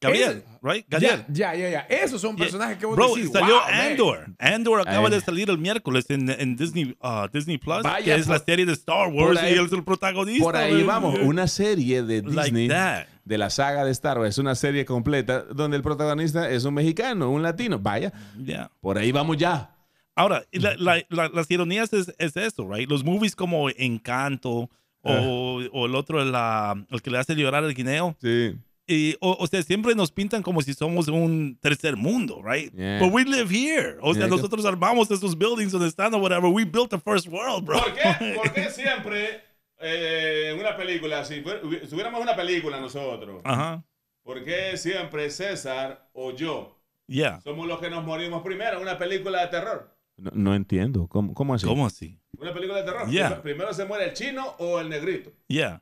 Gabriel, 0.02 0.44
right? 0.62 0.86
Gabriel. 0.88 1.26
Ya, 1.28 1.54
ya, 1.56 1.70
ya. 1.70 1.80
Esos 1.90 2.22
son 2.22 2.36
Yeah. 2.38 2.46
personajes 2.46 2.78
que 2.78 2.86
vos 2.86 2.96
Bro, 2.96 3.16
decís, 3.16 3.32
salió 3.32 3.56
wow, 3.56 3.64
man. 3.70 3.92
Andor. 3.92 4.28
Andor 4.40 4.82
acaba 4.82 5.08
Ay. 5.08 5.14
de 5.16 5.22
salir 5.22 5.50
el 5.50 5.58
miércoles 5.58 6.06
en, 6.10 6.30
en 6.30 6.56
Disney, 6.56 6.96
uh, 7.02 7.28
Disney 7.34 7.58
Plus, 7.58 7.84
Vaya, 7.84 8.04
que 8.16 8.16
es 8.22 8.28
la 8.28 8.40
serie 8.40 8.66
de 8.66 8.74
Star 8.74 9.10
Wars 9.10 9.38
ahí- 9.40 9.54
y 9.56 9.58
él 9.58 9.66
es 9.66 9.74
el 9.74 9.84
protagonista. 9.84 10.44
por 10.44 10.56
ahí 10.56 10.76
man. 10.84 10.88
vamos. 10.88 11.20
Una 11.22 11.48
serie 11.48 12.04
de 12.04 12.22
Like 12.22 12.42
Disney. 12.52 12.68
that. 12.70 13.06
de 13.26 13.38
la 13.38 13.50
saga 13.52 13.86
de 13.86 13.92
Star 13.92 14.18
Wars. 14.18 14.30
Es 14.32 14.38
una 14.40 14.56
serie 14.56 14.86
completa 14.86 15.42
donde 15.44 15.78
el 15.78 15.84
protagonista 15.84 16.50
es 16.50 16.64
un 16.66 16.74
mexicano, 16.74 17.30
un 17.30 17.44
latino. 17.44 17.78
Vaya, 17.78 18.12
Yeah. 18.44 18.72
por 18.82 18.98
ahí 18.98 19.12
vamos 19.12 19.38
ya. 19.38 19.76
Ahora, 20.16 20.44
la- 20.52 20.76
la- 20.78 21.04
la- 21.10 21.30
las 21.30 21.52
ironías 21.52 21.94
es, 21.94 22.14
es 22.18 22.36
eso, 22.38 22.68
right? 22.70 22.90
Los 22.90 23.04
movies 23.04 23.36
como 23.36 23.70
Encanto 23.70 24.70
o, 25.02 25.62
o 25.72 25.86
el 25.86 25.96
otro, 25.96 26.24
la, 26.26 26.76
el 26.90 27.02
que 27.02 27.10
le 27.12 27.18
hace 27.20 27.36
llorar 27.36 27.64
al 27.64 27.74
guineo. 27.74 28.16
Sí. 28.22 28.56
Y, 28.92 29.16
o, 29.22 29.38
o 29.40 29.46
sea, 29.46 29.62
siempre 29.62 29.94
nos 29.94 30.12
pintan 30.12 30.42
como 30.42 30.64
si 30.64 30.74
somos 30.74 31.08
un 31.10 31.58
tercer 31.62 31.96
mundo, 31.96 32.42
right? 32.44 32.74
Yeah. 32.74 33.00
But 33.00 33.14
we 33.14 33.24
live 33.24 33.48
here. 33.50 33.98
O 34.02 34.14
sea, 34.16 34.24
Yeah. 34.24 34.36
nosotros 34.36 34.66
armamos 34.66 35.12
esos 35.12 35.38
buildings 35.38 35.72
donde 35.72 35.88
están 35.88 36.12
o 36.16 36.18
whatever. 36.18 36.50
We 36.52 36.66
built 36.66 36.90
the 36.90 36.98
first 37.00 37.28
world, 37.28 37.66
bro. 37.66 37.80
qué? 37.94 38.34
¿Por 38.36 38.52
qué 38.52 38.72
siempre 38.72 39.42
eh, 39.80 40.52
en 40.54 40.60
una 40.60 40.76
película, 40.76 41.24
si, 41.24 41.42
tuviéramos 41.88 42.20
una 42.20 42.36
película 42.36 42.80
nosotros, 42.82 43.42
Ajá. 43.46 43.84
¿por 44.24 44.44
qué 44.44 44.76
siempre 44.76 45.30
César 45.30 46.10
o 46.14 46.32
yo 46.36 46.76
Yeah. 47.08 47.42
somos 47.42 47.68
los 47.68 47.80
que 47.80 47.90
nos 47.90 48.04
morimos 48.04 48.42
primero 48.44 48.78
en 48.78 48.82
una 48.82 48.98
película 48.98 49.42
de 49.42 49.48
terror? 49.50 49.96
No, 50.18 50.32
no 50.34 50.56
entiendo. 50.56 51.08
¿Cómo, 51.08 51.34
cómo 51.34 51.54
así? 51.54 51.66
¿Cómo 51.66 51.86
así? 51.86 52.20
¿Una 52.40 52.54
película 52.54 52.80
de 52.80 52.86
terror? 52.86 53.10
Yeah. 53.10 53.42
Primero- 53.42 53.74
se 53.74 53.86
muere 53.86 54.06
el 54.06 54.14
chino 54.14 54.56
o 54.60 54.80
el 54.80 54.90
negrito. 54.90 55.32
Yeah. 55.48 55.82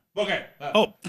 Ah. 0.60 0.72
Oh. 0.74 0.96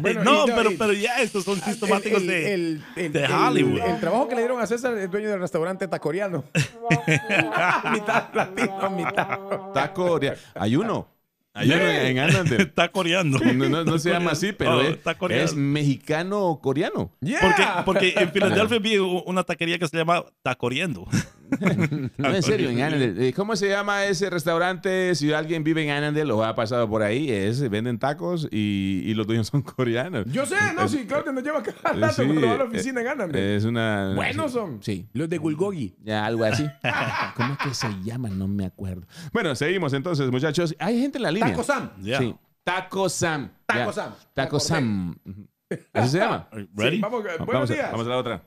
Bueno, 0.00 0.22
no, 0.22 0.44
y 0.46 0.50
pero, 0.52 0.70
y- 0.70 0.76
pero 0.76 0.92
ya, 0.92 1.20
estos 1.20 1.42
son 1.42 1.60
sistemáticos 1.60 2.20
El- 2.22 2.28
de... 2.28 2.54
el- 2.54 2.84
el- 2.94 3.12
de 3.12 3.24
el- 3.24 3.32
Hollywood. 3.32 3.80
El, 3.80 3.98
trabajo 3.98 4.28
que 4.28 4.36
le 4.36 4.42
dieron 4.42 4.60
a 4.60 4.66
César, 4.66 4.96
el 4.96 5.10
dueño 5.10 5.28
del 5.30 5.40
restaurante 5.40 5.88
tacoreano. 5.88 6.44
mitad 7.92 8.32
latino, 8.34 8.90
mitad. 8.90 9.38
Taco 9.74 10.04
Oria- 10.12 10.36
Hay 10.54 10.76
uno. 10.76 11.08
Hay 11.54 11.68
uno 11.72 11.80
en, 11.90 12.18
Annandale. 12.20 12.62
Está 12.62 12.88
coreando. 12.92 13.38
No, 13.40 13.68
no- 13.68 13.84
no 13.84 13.98
se 13.98 14.10
llama 14.10 14.32
así, 14.32 14.52
pero 14.52 14.76
Oh, 14.76 14.80
es, 14.82 14.90
está 14.90 15.16
coreano. 15.16 15.44
es 15.44 15.54
mexicano-coreano. 15.56 17.10
Yeah. 17.20 17.40
Porque, 17.40 17.64
porque 17.84 18.14
en 18.22 18.30
Filadelfia 18.30 18.78
vi 18.78 18.98
una 18.98 19.42
taquería 19.42 19.78
que 19.78 19.88
se 19.88 19.96
llama 19.96 20.24
Tacoriendo. 20.42 21.08
No, 22.18 22.34
en 22.34 22.42
serio, 22.42 22.70
en 22.70 22.80
Annandale. 22.80 23.28
Eh, 23.28 23.32
¿Cómo 23.32 23.56
se 23.56 23.68
llama 23.68 24.04
ese 24.06 24.28
restaurante? 24.30 25.14
Si 25.14 25.32
alguien 25.32 25.64
vive 25.64 25.82
en 25.84 25.90
Annandale 25.90 26.32
o 26.32 26.44
ha 26.44 26.54
pasado 26.54 26.88
por 26.88 27.02
ahí, 27.02 27.30
es, 27.30 27.68
venden 27.70 27.98
tacos 27.98 28.48
y, 28.50 29.02
y 29.04 29.14
los 29.14 29.26
dueños 29.26 29.46
son 29.48 29.62
coreanos. 29.76 30.26
Yo 30.26 30.46
sé, 30.46 30.56
no, 30.74 30.88
sí, 30.88 31.04
claro 31.06 31.24
que 31.24 31.32
nos 31.32 31.42
lleva 31.42 31.62
cada 31.62 31.96
Eh, 31.96 32.00
rato 32.00 32.14
sí, 32.14 32.24
cuando 32.26 32.46
va 32.46 32.52
a 32.54 32.56
la 32.58 32.64
eh, 32.64 32.68
oficina 32.68 33.00
en 33.00 33.08
Annandale. 33.08 33.56
Es 33.56 33.64
una... 33.64 34.12
Buenos 34.14 34.52
sí, 34.52 34.58
son. 34.58 34.82
Sí. 34.82 35.06
Los 35.12 35.28
de 35.28 35.38
Gulgogi. 35.38 35.94
Ya, 36.02 36.24
algo 36.26 36.44
así. 36.44 36.66
¿Cómo 37.36 37.52
es 37.54 37.58
que 37.58 37.74
se 37.74 37.88
llama? 38.02 38.28
No 38.28 38.48
me 38.48 38.66
acuerdo. 38.66 39.06
Bueno, 39.32 39.54
seguimos 39.54 39.92
entonces, 39.92 40.30
muchachos. 40.30 40.74
Hay 40.78 41.00
gente 41.00 41.18
en 41.18 41.22
la 41.22 41.30
línea. 41.30 41.50
Taco 41.50 41.62
Sam. 41.62 41.90
Yeah. 42.02 42.18
Sí. 42.18 42.34
Taco 42.64 43.08
Sam. 43.08 43.50
Taco. 43.66 43.92
Sam. 43.92 44.12
Taco. 44.34 44.60
Sam. 44.60 45.16
Ujú. 45.24 45.48
¿Así 45.92 46.08
se 46.12 46.18
llama? 46.18 46.48
Sí, 46.52 46.98
vamos, 47.00 47.22
buenos 47.22 47.46
vamos, 47.46 47.70
a, 47.70 47.74
días. 47.74 47.90
vamos 47.92 48.06
a 48.06 48.10
la 48.10 48.16
otra. 48.16 48.42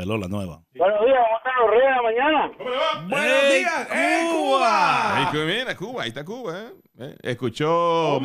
Hello, 0.00 0.16
la 0.16 0.28
nueva. 0.28 0.60
Buenos 0.76 1.04
días, 1.04 1.18
¿cómo 1.26 1.38
están 1.38 1.52
los 1.60 1.70
reyes 1.70 1.88
de 1.88 1.90
la 1.90 2.02
mañana? 2.02 2.50
Buenos 3.08 3.42
¡Ey, 3.42 3.58
días. 3.58 3.88
¡Eh, 3.92 4.28
Cuba! 4.32 5.16
Ahí, 5.16 5.24
cu- 5.26 5.36
mira, 5.38 5.76
Cuba, 5.76 6.02
ahí 6.04 6.08
está 6.10 6.24
Cuba. 6.24 6.56
¿eh? 6.56 6.72
Eh, 7.00 7.16
Escuchó, 7.24 8.20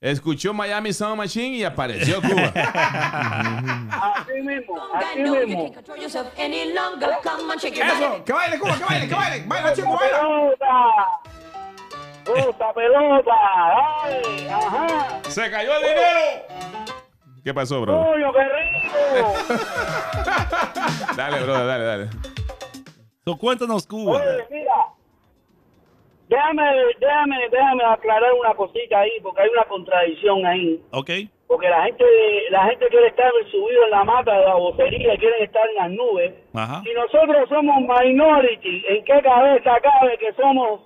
escuchó 0.00 0.54
Miami 0.54 0.94
Sound 0.94 1.18
Machine 1.18 1.56
y 1.58 1.64
apareció 1.64 2.22
Cuba. 2.22 2.50
así 3.90 4.32
mismo, 4.40 4.82
así 4.94 5.18
mismo. 5.20 5.74
Eso, 5.96 6.24
que 8.24 8.32
baile, 8.32 8.58
Cuba, 8.58 8.78
que 8.78 8.84
baile, 8.84 9.08
que 9.08 9.14
baile. 9.14 9.44
Baila, 9.46 9.72
chico, 9.74 9.98
baila. 9.98 10.22
¡Pelota, 12.24 12.72
pelota! 12.72 13.32
¡Ay! 14.02 14.48
¡Ajá! 14.50 15.20
¡Se 15.28 15.48
cayó 15.50 15.76
el 15.76 15.82
dinero! 15.82 16.45
¿Qué 17.46 17.54
pasó, 17.54 17.80
bro? 17.80 18.04
¡Coño, 18.04 18.32
qué 18.32 18.42
rico! 18.42 19.32
Dale, 21.16 21.44
bro, 21.44 21.64
dale, 21.64 21.84
dale. 21.84 22.06
So, 23.24 23.38
cuéntanos, 23.38 23.86
Cuba. 23.86 24.20
Oye, 24.20 24.44
mira, 24.50 24.74
déjame, 26.28 26.64
déjame, 26.98 27.36
déjame 27.48 27.84
aclarar 27.84 28.32
una 28.32 28.52
cosita 28.54 28.98
ahí, 28.98 29.12
porque 29.22 29.42
hay 29.42 29.48
una 29.50 29.62
contradicción 29.62 30.44
ahí. 30.44 30.82
¿Ok? 30.90 31.10
Porque 31.46 31.68
la 31.68 31.84
gente, 31.84 32.04
la 32.50 32.64
gente 32.64 32.88
quiere 32.88 33.06
estar 33.06 33.30
subido 33.52 33.84
en 33.84 33.90
la 33.92 34.02
mata 34.02 34.36
de 34.40 34.44
la 34.44 34.54
vocería, 34.56 35.14
y 35.14 35.18
quieren 35.18 35.44
estar 35.44 35.68
en 35.68 35.76
las 35.76 35.90
nubes. 35.92 36.34
Ajá. 36.52 36.82
Si 36.82 36.92
nosotros 36.94 37.48
somos 37.48 37.76
minority, 37.78 38.84
¿en 38.88 39.04
qué 39.04 39.22
cabeza 39.22 39.78
cabe 39.84 40.18
que 40.18 40.32
somos, 40.32 40.80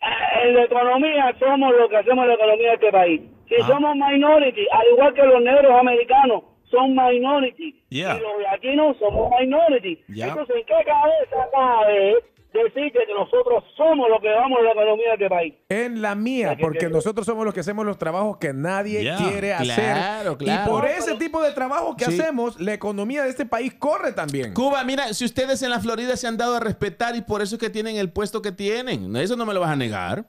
eh, 0.00 0.44
en 0.44 0.54
la 0.54 0.62
economía, 0.66 1.34
somos 1.40 1.74
lo 1.76 1.88
que 1.88 1.96
hacemos 1.96 2.22
en 2.22 2.28
la 2.28 2.34
economía 2.34 2.68
de 2.68 2.74
este 2.74 2.92
país? 2.92 3.22
Ah. 3.62 3.66
somos 3.68 3.96
minority, 3.96 4.66
al 4.72 4.86
igual 4.92 5.14
que 5.14 5.22
los 5.22 5.42
negros 5.42 5.72
americanos, 5.78 6.42
son 6.70 6.90
minority. 6.94 7.82
Yeah. 7.88 8.16
Y 8.16 8.20
los 8.20 8.42
latinos 8.42 8.96
somos 8.98 9.30
minority. 9.40 10.02
Yeah. 10.08 10.28
Entonces, 10.28 10.56
¿en 10.56 10.64
qué 10.66 10.74
cabeza 10.84 11.48
cabe 11.52 12.14
decir 12.52 12.92
que 12.92 13.00
nosotros 13.12 13.64
somos 13.76 14.08
lo 14.08 14.20
que 14.20 14.28
vamos 14.28 14.58
en 14.60 14.64
la 14.64 14.72
economía 14.72 15.06
de 15.08 15.12
este 15.14 15.28
país? 15.28 15.54
En 15.68 16.00
la 16.02 16.14
mía, 16.14 16.56
porque 16.60 16.88
nosotros 16.88 17.26
somos 17.26 17.44
los 17.44 17.52
que 17.54 17.60
hacemos 17.60 17.84
los 17.84 17.98
trabajos 17.98 18.38
que 18.38 18.52
nadie 18.52 19.02
Yeah. 19.02 19.16
quiere 19.18 19.52
hacer. 19.54 19.74
Claro, 19.74 20.38
claro. 20.38 20.62
Y 20.64 20.72
por 20.72 20.86
ese 20.86 21.14
tipo 21.16 21.42
de 21.42 21.52
trabajo 21.52 21.96
que 21.96 22.06
Sí. 22.06 22.18
hacemos, 22.20 22.60
la 22.60 22.72
economía 22.72 23.22
de 23.24 23.30
este 23.30 23.44
país 23.46 23.74
corre 23.74 24.12
también. 24.12 24.54
Cuba, 24.54 24.82
mira, 24.84 25.12
si 25.14 25.24
ustedes 25.24 25.62
en 25.62 25.70
la 25.70 25.80
Florida 25.80 26.16
se 26.16 26.26
han 26.26 26.36
dado 26.36 26.56
a 26.56 26.60
respetar 26.60 27.14
y 27.16 27.22
por 27.22 27.42
eso 27.42 27.56
es 27.56 27.60
que 27.60 27.70
tienen 27.70 27.96
el 27.96 28.10
puesto 28.10 28.40
que 28.42 28.52
tienen. 28.52 29.14
Eso 29.16 29.36
no 29.36 29.46
me 29.46 29.54
lo 29.54 29.60
vas 29.60 29.70
a 29.70 29.76
negar. 29.76 30.24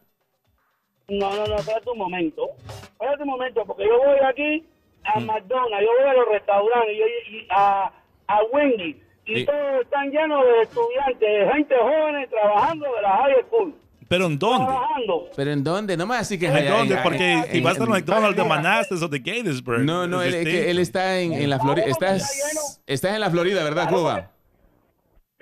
No, 1.07 1.35
no, 1.35 1.45
no, 1.47 1.55
espérate 1.55 1.89
un 1.89 1.97
momento. 1.97 2.50
Espérate 2.83 3.24
un 3.24 3.29
momento, 3.29 3.63
porque 3.65 3.83
yo 3.85 3.97
voy 3.97 4.17
aquí 4.27 4.65
a 5.03 5.19
Mm. 5.19 5.25
McDonald's, 5.25 5.81
yo 5.85 5.91
voy 6.01 6.09
a 6.09 6.13
los 6.13 6.27
restaurantes, 6.29 6.97
yo, 6.97 7.05
y 7.31 7.47
a, 7.51 7.91
a 8.27 8.43
Wendy, 8.51 9.01
y 9.27 9.35
Sí. 9.35 9.45
todos 9.45 9.81
están 9.83 10.09
llenos 10.09 10.43
de 10.43 10.62
estudiantes, 10.63 11.19
de 11.19 11.51
gente 11.53 11.75
joven 11.77 12.27
trabajando 12.29 12.85
de 12.95 13.01
la 13.03 13.09
high 13.17 13.43
school. 13.47 13.75
¿Pero 14.07 14.25
en 14.27 14.38
dónde? 14.38 14.65
Trabajando. 14.65 15.29
¿Pero 15.35 15.51
en 15.51 15.63
dónde? 15.63 15.97
No 15.97 16.05
me 16.05 16.15
así 16.15 16.38
que... 16.39 16.45
¿En 16.47 16.67
dónde? 16.67 16.95
Porque 17.03 17.41
si 17.51 17.62
vas 17.62 17.75
en- 17.77 17.83
al 17.83 17.89
McDonald's 17.89 18.38
de 18.38 18.43
Manassas 18.43 19.01
o 19.01 19.07
de 19.07 19.17
Gatesburg. 19.19 19.79
No, 19.83 20.05
no, 20.07 20.21
él, 20.21 20.29
es 20.33 20.35
que 20.43 20.45
distinto. 20.45 20.69
él 20.71 20.79
está 20.79 21.19
en, 21.19 21.33
en 21.33 21.50
la 21.50 21.59
Florida. 21.59 21.85
Estás, 21.88 22.81
estás 22.85 23.15
en 23.15 23.21
la 23.21 23.31
Florida, 23.31 23.63
¿verdad, 23.63 23.89
Cuba? 23.89 24.31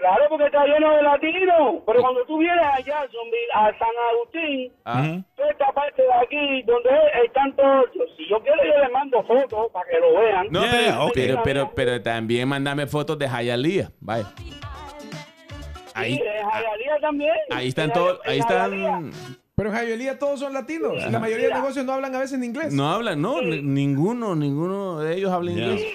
Claro, 0.03 0.23
porque 0.27 0.45
está 0.47 0.65
lleno 0.65 0.91
de 0.97 1.01
latinos. 1.01 1.81
Pero 1.85 2.01
cuando 2.01 2.25
tú 2.25 2.37
vienes 2.37 2.59
a 2.65 2.75
Jacksonville, 2.81 3.51
a 3.55 3.71
San 3.79 3.95
Agustín, 4.11 4.71
Ah. 4.83 4.99
Ujú. 5.01 5.23
toda 5.37 5.49
esta 5.49 5.71
parte 5.71 6.01
de 6.01 6.13
aquí, 6.13 6.61
donde 6.63 6.89
están 7.25 7.55
todos, 7.55 7.85
si 8.17 8.27
yo 8.29 8.41
quiero, 8.41 8.57
yo 8.65 8.79
les 8.83 8.91
mando 8.91 9.23
fotos 9.23 9.71
para 9.71 9.89
que 9.89 9.99
lo 9.99 10.19
vean. 10.19 10.47
No, 10.51 10.61
Yeah, 10.61 10.73
pero, 10.73 11.09
pero, 11.13 11.41
pero, 11.45 11.71
pero 11.73 12.01
también 12.01 12.49
mándame 12.49 12.85
fotos 12.85 13.17
de 13.17 13.27
Hialeah. 13.29 13.91
Vaya. 14.01 14.25
ahí, 15.93 16.15
Sí, 16.15 16.21
en 16.21 16.49
Hialeah 16.49 16.99
también. 16.99 17.35
ahí 17.51 17.67
están 17.69 17.93
todos, 17.93 18.19
Hialeah- 18.23 18.29
ahí 18.31 18.39
están, 18.39 18.71
Hialeah. 18.71 19.01
Pero 19.55 19.69
en 19.69 19.75
Jayolía 19.75 20.17
todos 20.19 20.39
son 20.39 20.51
latinos. 20.51 20.95
La 21.11 21.19
mayoría 21.19 21.47
de 21.49 21.53
negocios 21.53 21.85
no 21.85 21.93
hablan 21.93 22.13
a 22.15 22.19
veces 22.19 22.33
en 22.39 22.43
inglés. 22.43 22.73
no 22.73 22.89
hablan, 22.89 23.21
no, 23.21 23.39
ni- 23.41 23.61
ninguno, 23.61 24.35
ninguno 24.35 24.99
de 24.99 25.15
ellos 25.15 25.31
habla 25.31 25.51
Yeah. 25.51 25.63
inglés. 25.67 25.85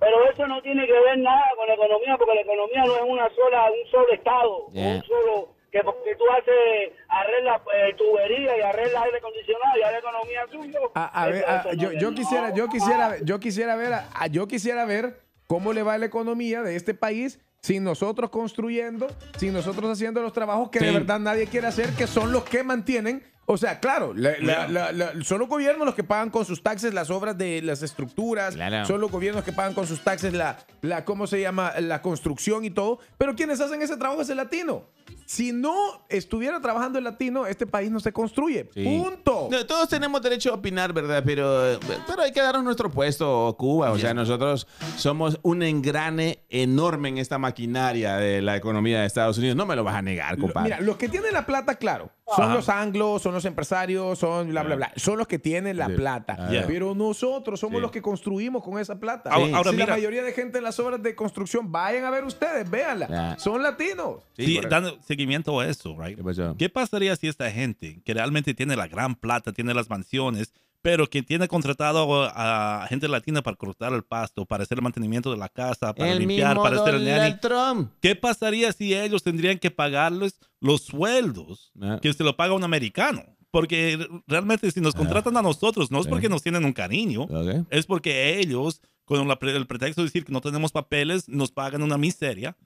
Pero, 0.00 0.30
eso 0.30 0.46
no 0.46 0.62
tiene 0.62 0.86
que 0.86 0.92
ver 0.92 1.18
nada 1.18 1.42
con 1.56 1.66
la 1.66 1.74
economía, 1.74 2.16
porque 2.16 2.34
la 2.34 2.40
economía 2.42 2.84
no 2.84 2.94
es 2.96 3.02
una 3.06 3.28
sola, 3.34 3.66
un 3.70 3.90
solo 3.90 4.12
estado, 4.12 4.66
Yeah. 4.72 4.96
un 4.96 5.02
solo 5.04 5.48
que 5.72 5.80
porque 5.84 6.14
tú 6.16 6.24
haces 6.30 6.92
arreglas 7.08 7.60
eh, 7.74 7.94
tubería 7.98 8.56
y 8.56 8.60
arreglas 8.62 9.02
aire 9.04 9.18
acondicionado 9.18 9.76
y 9.76 9.80
la 9.80 9.98
economía 9.98 10.46
tuya. 10.50 10.78
A, 10.94 11.22
a 11.24 11.26
ver, 11.28 11.44
a- 11.46 11.56
eso 11.60 11.72
yo, 11.74 11.92
yo 11.92 12.14
quisiera, 12.14 12.54
yo 12.54 12.68
quisiera, 12.68 13.16
yo 13.22 13.38
quisiera 13.40 13.76
ver, 13.76 13.92
a- 13.92 14.08
a- 14.14 14.26
yo 14.28 14.48
quisiera 14.48 14.84
ver 14.86 15.20
cómo 15.46 15.72
le 15.74 15.82
va 15.82 15.98
la 15.98 16.06
economía 16.06 16.62
de 16.62 16.74
este 16.76 16.94
país 16.94 17.38
sin 17.60 17.84
nosotros 17.84 18.30
construyendo, 18.30 19.08
sin 19.36 19.52
nosotros 19.52 19.90
haciendo 19.90 20.22
los 20.22 20.32
trabajos 20.32 20.70
que 20.70 20.78
de 20.78 20.92
verdad 20.92 21.18
nadie 21.18 21.46
quiere 21.48 21.66
hacer, 21.66 21.90
que 21.96 22.06
son 22.06 22.32
los 22.32 22.44
que 22.44 22.62
mantienen. 22.62 23.22
O 23.50 23.56
sea, 23.56 23.80
claro, 23.80 24.12
la- 24.14 24.34
la- 24.40 24.68
la- 24.68 24.92
la- 24.92 25.12
son 25.24 25.38
los 25.38 25.48
gobiernos 25.48 25.86
los 25.86 25.94
que 25.94 26.04
pagan 26.04 26.28
con 26.28 26.44
sus 26.44 26.62
taxes 26.62 26.92
las 26.92 27.08
obras 27.10 27.36
de 27.38 27.62
las 27.62 27.82
estructuras, 27.82 28.54
Claro. 28.54 28.84
son 28.86 29.00
los 29.00 29.10
gobiernos 29.10 29.42
que 29.42 29.52
pagan 29.54 29.72
con 29.72 29.86
sus 29.86 30.00
taxes 30.04 30.34
la, 30.34 30.58
la, 30.82 31.04
¿cómo 31.06 31.26
se 31.26 31.40
llama? 31.40 31.72
La 31.80 32.02
construcción 32.02 32.64
y 32.66 32.70
todo, 32.70 32.98
pero 33.16 33.34
quienes 33.34 33.60
hacen 33.60 33.80
ese 33.80 33.96
trabajo 33.96 34.20
es 34.20 34.28
el 34.28 34.36
latino. 34.36 34.84
Si 35.24 35.52
no 35.52 35.74
estuviera 36.10 36.60
trabajando 36.60 36.98
el 36.98 37.04
latino, 37.04 37.46
este 37.46 37.66
país 37.66 37.90
no 37.90 38.00
se 38.00 38.12
construye. 38.12 38.68
Sí. 38.74 38.84
Punto. 38.84 39.48
No, 39.50 39.64
todos 39.66 39.88
tenemos 39.88 40.20
derecho 40.22 40.50
a 40.50 40.54
opinar, 40.56 40.92
¿verdad? 40.92 41.22
Pero, 41.24 41.78
pero 42.06 42.22
hay 42.22 42.32
que 42.32 42.40
darnos 42.42 42.64
nuestro 42.64 42.90
puesto, 42.90 43.54
Cuba. 43.58 43.90
O 43.92 43.98
sea, 43.98 44.12
nosotros 44.12 44.66
somos 44.96 45.38
un 45.42 45.62
engrane 45.62 46.44
enorme 46.50 47.08
en 47.10 47.18
esta 47.18 47.38
maquinaria 47.38 48.16
de 48.16 48.42
la 48.42 48.56
economía 48.56 49.00
de 49.00 49.06
Estados 49.06 49.38
Unidos. 49.38 49.56
No 49.56 49.64
me 49.66 49.76
lo 49.76 49.84
vas 49.84 49.96
a 49.96 50.02
negar, 50.02 50.36
compadre. 50.38 50.64
Mira, 50.74 50.80
los 50.80 50.96
que 50.98 51.08
tienen 51.08 51.32
la 51.32 51.44
plata, 51.46 51.76
claro, 51.76 52.10
son 52.36 52.44
Ajá. 52.44 52.54
los 52.54 52.68
anglos, 52.68 53.22
son 53.22 53.34
los 53.34 53.44
empresarios, 53.44 54.18
son 54.18 54.48
bla, 54.50 54.62
bla, 54.62 54.76
bla. 54.76 54.92
Son 54.96 55.16
los 55.18 55.26
que 55.26 55.38
tienen 55.38 55.76
la 55.76 55.86
Sí. 55.86 55.94
plata. 55.94 56.36
Ah, 56.38 56.48
Yeah. 56.50 56.66
Pero 56.66 56.94
nosotros 56.94 57.58
somos 57.60 57.76
Sí. 57.78 57.82
los 57.82 57.90
que 57.90 58.02
construimos 58.02 58.62
con 58.62 58.78
esa 58.78 58.98
plata. 58.98 59.30
Ahora- 59.30 59.70
Si 59.70 59.76
la 59.76 59.86
mayoría 59.86 60.22
de 60.22 60.32
gente 60.32 60.58
en 60.58 60.64
las 60.64 60.78
obras 60.78 61.02
de 61.02 61.14
construcción, 61.14 61.70
vayan 61.72 62.04
a 62.04 62.10
ver 62.10 62.24
ustedes, 62.24 62.68
véanla. 62.70 63.36
Son 63.38 63.62
latinos. 63.62 64.24
Sí, 64.36 64.44
Sí, 64.46 64.60
dando 64.68 64.98
seguimiento 65.02 65.58
a 65.60 65.66
eso, 65.66 65.96
right? 65.98 66.18
¿Qué 66.58 66.68
pasaría 66.68 67.16
si 67.16 67.28
esta 67.28 67.50
gente 67.50 68.00
que 68.04 68.14
realmente 68.14 68.54
tiene 68.54 68.76
la 68.76 68.86
gran 68.88 69.14
plata, 69.14 69.52
tiene 69.52 69.72
las 69.74 69.88
mansiones, 69.90 70.52
pero 70.82 71.08
que 71.08 71.22
tiene 71.22 71.48
contratado 71.48 72.24
a 72.32 72.86
gente 72.88 73.08
latina 73.08 73.42
para 73.42 73.56
cortar 73.56 73.92
el 73.92 74.04
pasto, 74.04 74.46
para 74.46 74.62
hacer 74.62 74.78
el 74.78 74.82
mantenimiento 74.82 75.30
de 75.30 75.36
la 75.36 75.48
casa, 75.48 75.92
para 75.94 76.12
el 76.12 76.20
limpiar, 76.20 76.50
mismo 76.50 76.62
para 76.62 76.80
hacer 76.80 76.94
el 76.94 77.04
nanny? 77.04 77.40
Trump. 77.40 77.90
¿Qué 78.00 78.14
pasaría 78.14 78.72
si 78.72 78.94
ellos 78.94 79.22
tendrían 79.22 79.58
que 79.58 79.70
pagarles 79.70 80.38
los 80.60 80.82
sueldos 80.82 81.72
Ah. 81.80 81.98
que 82.00 82.12
se 82.12 82.24
lo 82.24 82.36
paga 82.36 82.54
un 82.54 82.64
americano? 82.64 83.22
Porque 83.50 83.98
realmente 84.26 84.70
si 84.70 84.80
nos 84.80 84.94
contratan 84.94 85.36
a 85.36 85.42
nosotros, 85.42 85.90
no 85.90 86.00
es 86.00 86.06
porque 86.06 86.28
nos 86.28 86.42
tienen 86.42 86.64
un 86.66 86.72
cariño, 86.74 87.22
Ok. 87.22 87.66
es 87.70 87.86
porque 87.86 88.38
ellos, 88.38 88.82
con 89.06 89.26
la 89.26 89.38
pre- 89.38 89.56
el 89.56 89.66
pretexto 89.66 90.02
de 90.02 90.06
decir 90.08 90.24
que 90.26 90.32
no 90.32 90.42
tenemos 90.42 90.70
papeles, 90.70 91.28
nos 91.28 91.50
pagan 91.50 91.82
una 91.82 91.96
miseria, 91.96 92.56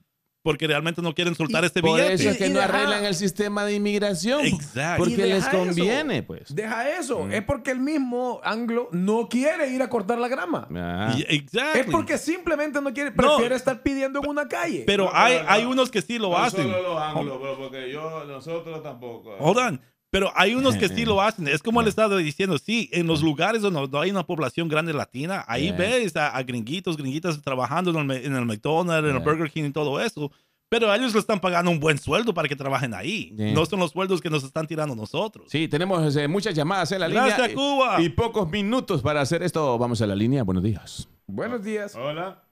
porque 0.43 0.67
realmente 0.67 1.01
no 1.01 1.15
quieren 1.15 1.33
soltar 1.35 1.63
este 1.63 1.81
Por 1.81 1.95
billete. 1.95 2.13
eso 2.15 2.29
es 2.29 2.37
que 2.37 2.47
Y 2.47 2.49
no 2.49 2.59
deja- 2.59 2.67
arreglan 2.75 3.05
el 3.05 3.15
sistema 3.15 3.63
de 3.65 3.73
inmigración. 3.75 4.45
Exacto. 4.45 5.03
Porque 5.05 5.17
les 5.25 5.35
deja 5.45 5.51
conviene, 5.51 6.17
eso. 6.17 6.27
pues. 6.27 6.53
Deja 6.53 6.89
eso. 6.99 7.23
Mm. 7.23 7.31
Es 7.33 7.43
porque 7.43 7.71
el 7.71 7.79
mismo 7.79 8.41
anglo 8.43 8.89
no 8.91 9.29
quiere 9.29 9.69
ir 9.69 9.81
a 9.81 9.89
cortar 9.89 10.19
la 10.19 10.27
grama. 10.27 10.67
Ah. 10.75 11.15
Exactly. 11.29 11.81
Es 11.81 11.87
porque 11.89 12.17
simplemente 12.17 12.81
no 12.81 12.93
quiere, 12.93 13.11
No. 13.11 13.15
prefiere 13.15 13.55
estar 13.55 13.81
pidiendo 13.81 14.19
en 14.21 14.29
una 14.29 14.47
calle. 14.47 14.83
Pero 14.85 15.05
No, 15.05 15.11
hay, 15.13 15.37
no, 15.41 15.49
hay 15.49 15.65
unos 15.65 15.89
que 15.89 16.01
sí 16.01 16.19
lo 16.19 16.37
hacen. 16.37 16.69
los 16.69 17.01
anglos, 17.01 17.39
porque 17.57 17.89
yo, 17.91 18.25
nosotros 18.25 18.83
tampoco. 18.83 19.35
Hold 19.39 19.57
on. 19.57 19.81
Pero 20.13 20.31
hay 20.35 20.53
unos 20.53 20.77
que 20.77 20.89
sí 20.89 21.05
lo 21.05 21.19
hacen. 21.23 21.47
Es 21.47 21.63
como 21.63 21.81
le 21.81 21.89
estaba 21.89 22.15
diciendo, 22.17 22.59
sí, 22.59 22.87
en 22.93 23.07
los 23.07 23.23
lugares 23.23 23.63
donde 23.63 23.87
no 23.87 23.99
hay 23.99 24.11
una 24.11 24.23
población 24.23 24.69
grande 24.69 24.93
latina, 24.93 25.43
ahí 25.47 25.71
ves 25.71 26.15
a, 26.15 26.27
a 26.29 26.43
gringuitos, 26.43 26.97
gringuitas 26.97 27.41
trabajando 27.41 27.99
en 27.99 28.11
el, 28.11 28.23
en 28.23 28.35
el 28.35 28.45
McDonald's, 28.45 29.09
en 29.09 29.15
el. 29.15 29.23
Burger 29.23 29.49
King 29.49 29.63
y 29.63 29.71
todo 29.71 29.99
eso. 29.99 30.31
Pero 30.69 30.91
a 30.91 30.97
ellos 30.97 31.15
le 31.15 31.19
están 31.19 31.39
pagando 31.39 31.71
un 31.71 31.79
buen 31.79 31.97
sueldo 31.97 32.31
para 32.31 32.47
que 32.47 32.55
trabajen 32.55 32.93
ahí. 32.93 33.33
Yeah. 33.35 33.53
No 33.53 33.65
son 33.65 33.79
los 33.79 33.89
sueldos 33.89 34.21
que 34.21 34.29
nos 34.29 34.43
están 34.43 34.67
tirando 34.67 34.95
nosotros. 34.95 35.47
Sí, 35.49 35.67
tenemos 35.67 36.15
eh, 36.15 36.27
muchas 36.27 36.53
llamadas 36.53 36.91
en 36.91 36.99
la 36.99 37.07
Gracias, 37.07 37.49
línea. 37.49 37.55
Cuba. 37.55 37.95
Y, 37.99 38.05
y 38.05 38.09
pocos 38.09 38.47
minutos 38.47 39.01
para 39.01 39.21
hacer 39.21 39.41
esto. 39.41 39.79
Vamos 39.79 39.99
a 40.03 40.05
la 40.05 40.15
línea. 40.15 40.43
Buenos 40.43 40.63
días. 40.63 41.09
Buenos 41.25 41.63
días. 41.63 41.95
Hola. 41.95 42.43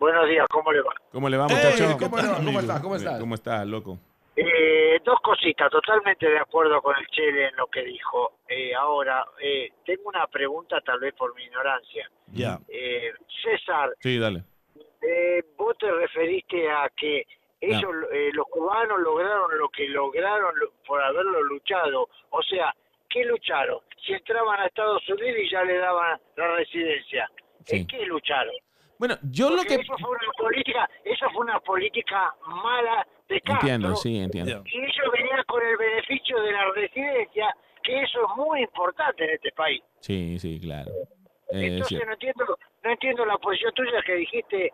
Buenos 0.00 0.28
días, 0.28 0.46
¿cómo 0.50 0.72
le 0.72 0.80
va? 0.80 0.92
¿Cómo 1.12 1.28
le 1.28 1.36
va, 1.36 1.46
Hey, 1.48 1.56
muchacho? 1.56 1.96
¿Cómo, 1.96 2.16
le 2.16 2.26
va? 2.26 2.38
¿Cómo 2.38 2.58
estás? 2.58 2.80
¿Cómo 2.80 2.96
estás? 2.96 3.20
¿Cómo 3.20 3.34
estás, 3.36 3.66
loco? 3.68 4.00
Eh, 4.34 4.98
dos 5.04 5.20
cositas, 5.20 5.70
totalmente 5.70 6.26
de 6.28 6.38
acuerdo 6.38 6.80
con 6.80 6.96
el 6.96 7.06
Chele 7.08 7.48
en 7.48 7.56
lo 7.56 7.66
que 7.66 7.82
dijo. 7.82 8.38
Eh, 8.48 8.74
ahora, 8.74 9.24
eh, 9.40 9.70
tengo 9.84 10.08
una 10.08 10.26
pregunta 10.26 10.80
tal 10.80 11.00
vez 11.00 11.12
por 11.14 11.34
mi 11.34 11.44
ignorancia. 11.44 12.10
Ya. 12.28 12.58
Eh, 12.68 13.12
César, 13.42 13.92
Sí, 14.00 14.18
dale. 14.18 14.42
eh, 15.02 15.42
vos 15.56 15.76
te 15.76 15.90
referiste 15.90 16.70
a 16.70 16.88
que 16.96 17.26
ellos, 17.60 17.92
eh, 18.10 18.30
los 18.32 18.46
cubanos 18.46 19.00
lograron 19.00 19.56
lo 19.58 19.68
que 19.68 19.86
lograron 19.88 20.58
lo- 20.58 20.72
por 20.86 21.02
haberlo 21.02 21.42
luchado. 21.42 22.08
O 22.30 22.42
sea, 22.42 22.74
¿qué 23.10 23.24
lucharon? 23.26 23.80
Si 24.04 24.14
entraban 24.14 24.60
a 24.60 24.66
Estados 24.66 25.06
Unidos 25.10 25.38
y 25.44 25.50
ya 25.50 25.62
le 25.62 25.76
daban 25.76 26.18
la 26.36 26.56
residencia. 26.56 27.30
Sí. 27.66 27.76
¿En 27.76 27.86
qué 27.86 28.04
lucharon? 28.06 28.54
Bueno, 28.98 29.16
yo 29.30 29.50
lo 29.50 29.62
que... 29.62 29.74
eso 29.74 29.94
fue 29.98 30.10
una 30.10 30.32
política, 30.38 30.90
eso 31.04 31.26
fue 31.30 31.44
una 31.44 31.60
política 31.60 32.34
mala 32.46 33.06
de 33.32 33.40
Castro. 33.40 33.68
Entiendo, 33.68 33.96
sí, 33.96 34.18
entiendo. 34.18 34.62
Y 34.66 34.78
ellos 34.78 35.08
venían 35.12 35.42
con 35.46 35.62
el 35.66 35.76
beneficio 35.76 36.40
de 36.42 36.52
la 36.52 36.70
residencia, 36.74 37.56
que 37.82 38.02
eso 38.02 38.20
es 38.20 38.36
muy 38.36 38.62
importante 38.62 39.24
en 39.24 39.30
este 39.30 39.50
país. 39.52 39.82
Sí, 40.00 40.38
sí, 40.38 40.60
claro. 40.60 40.90
Eh, 41.50 41.66
Entonces 41.66 42.00
no 42.06 42.12
entiendo, 42.12 42.58
no 42.84 42.90
entiendo 42.90 43.26
la 43.26 43.36
posición 43.38 43.72
tuya 43.74 44.02
que 44.06 44.14
dijiste, 44.14 44.72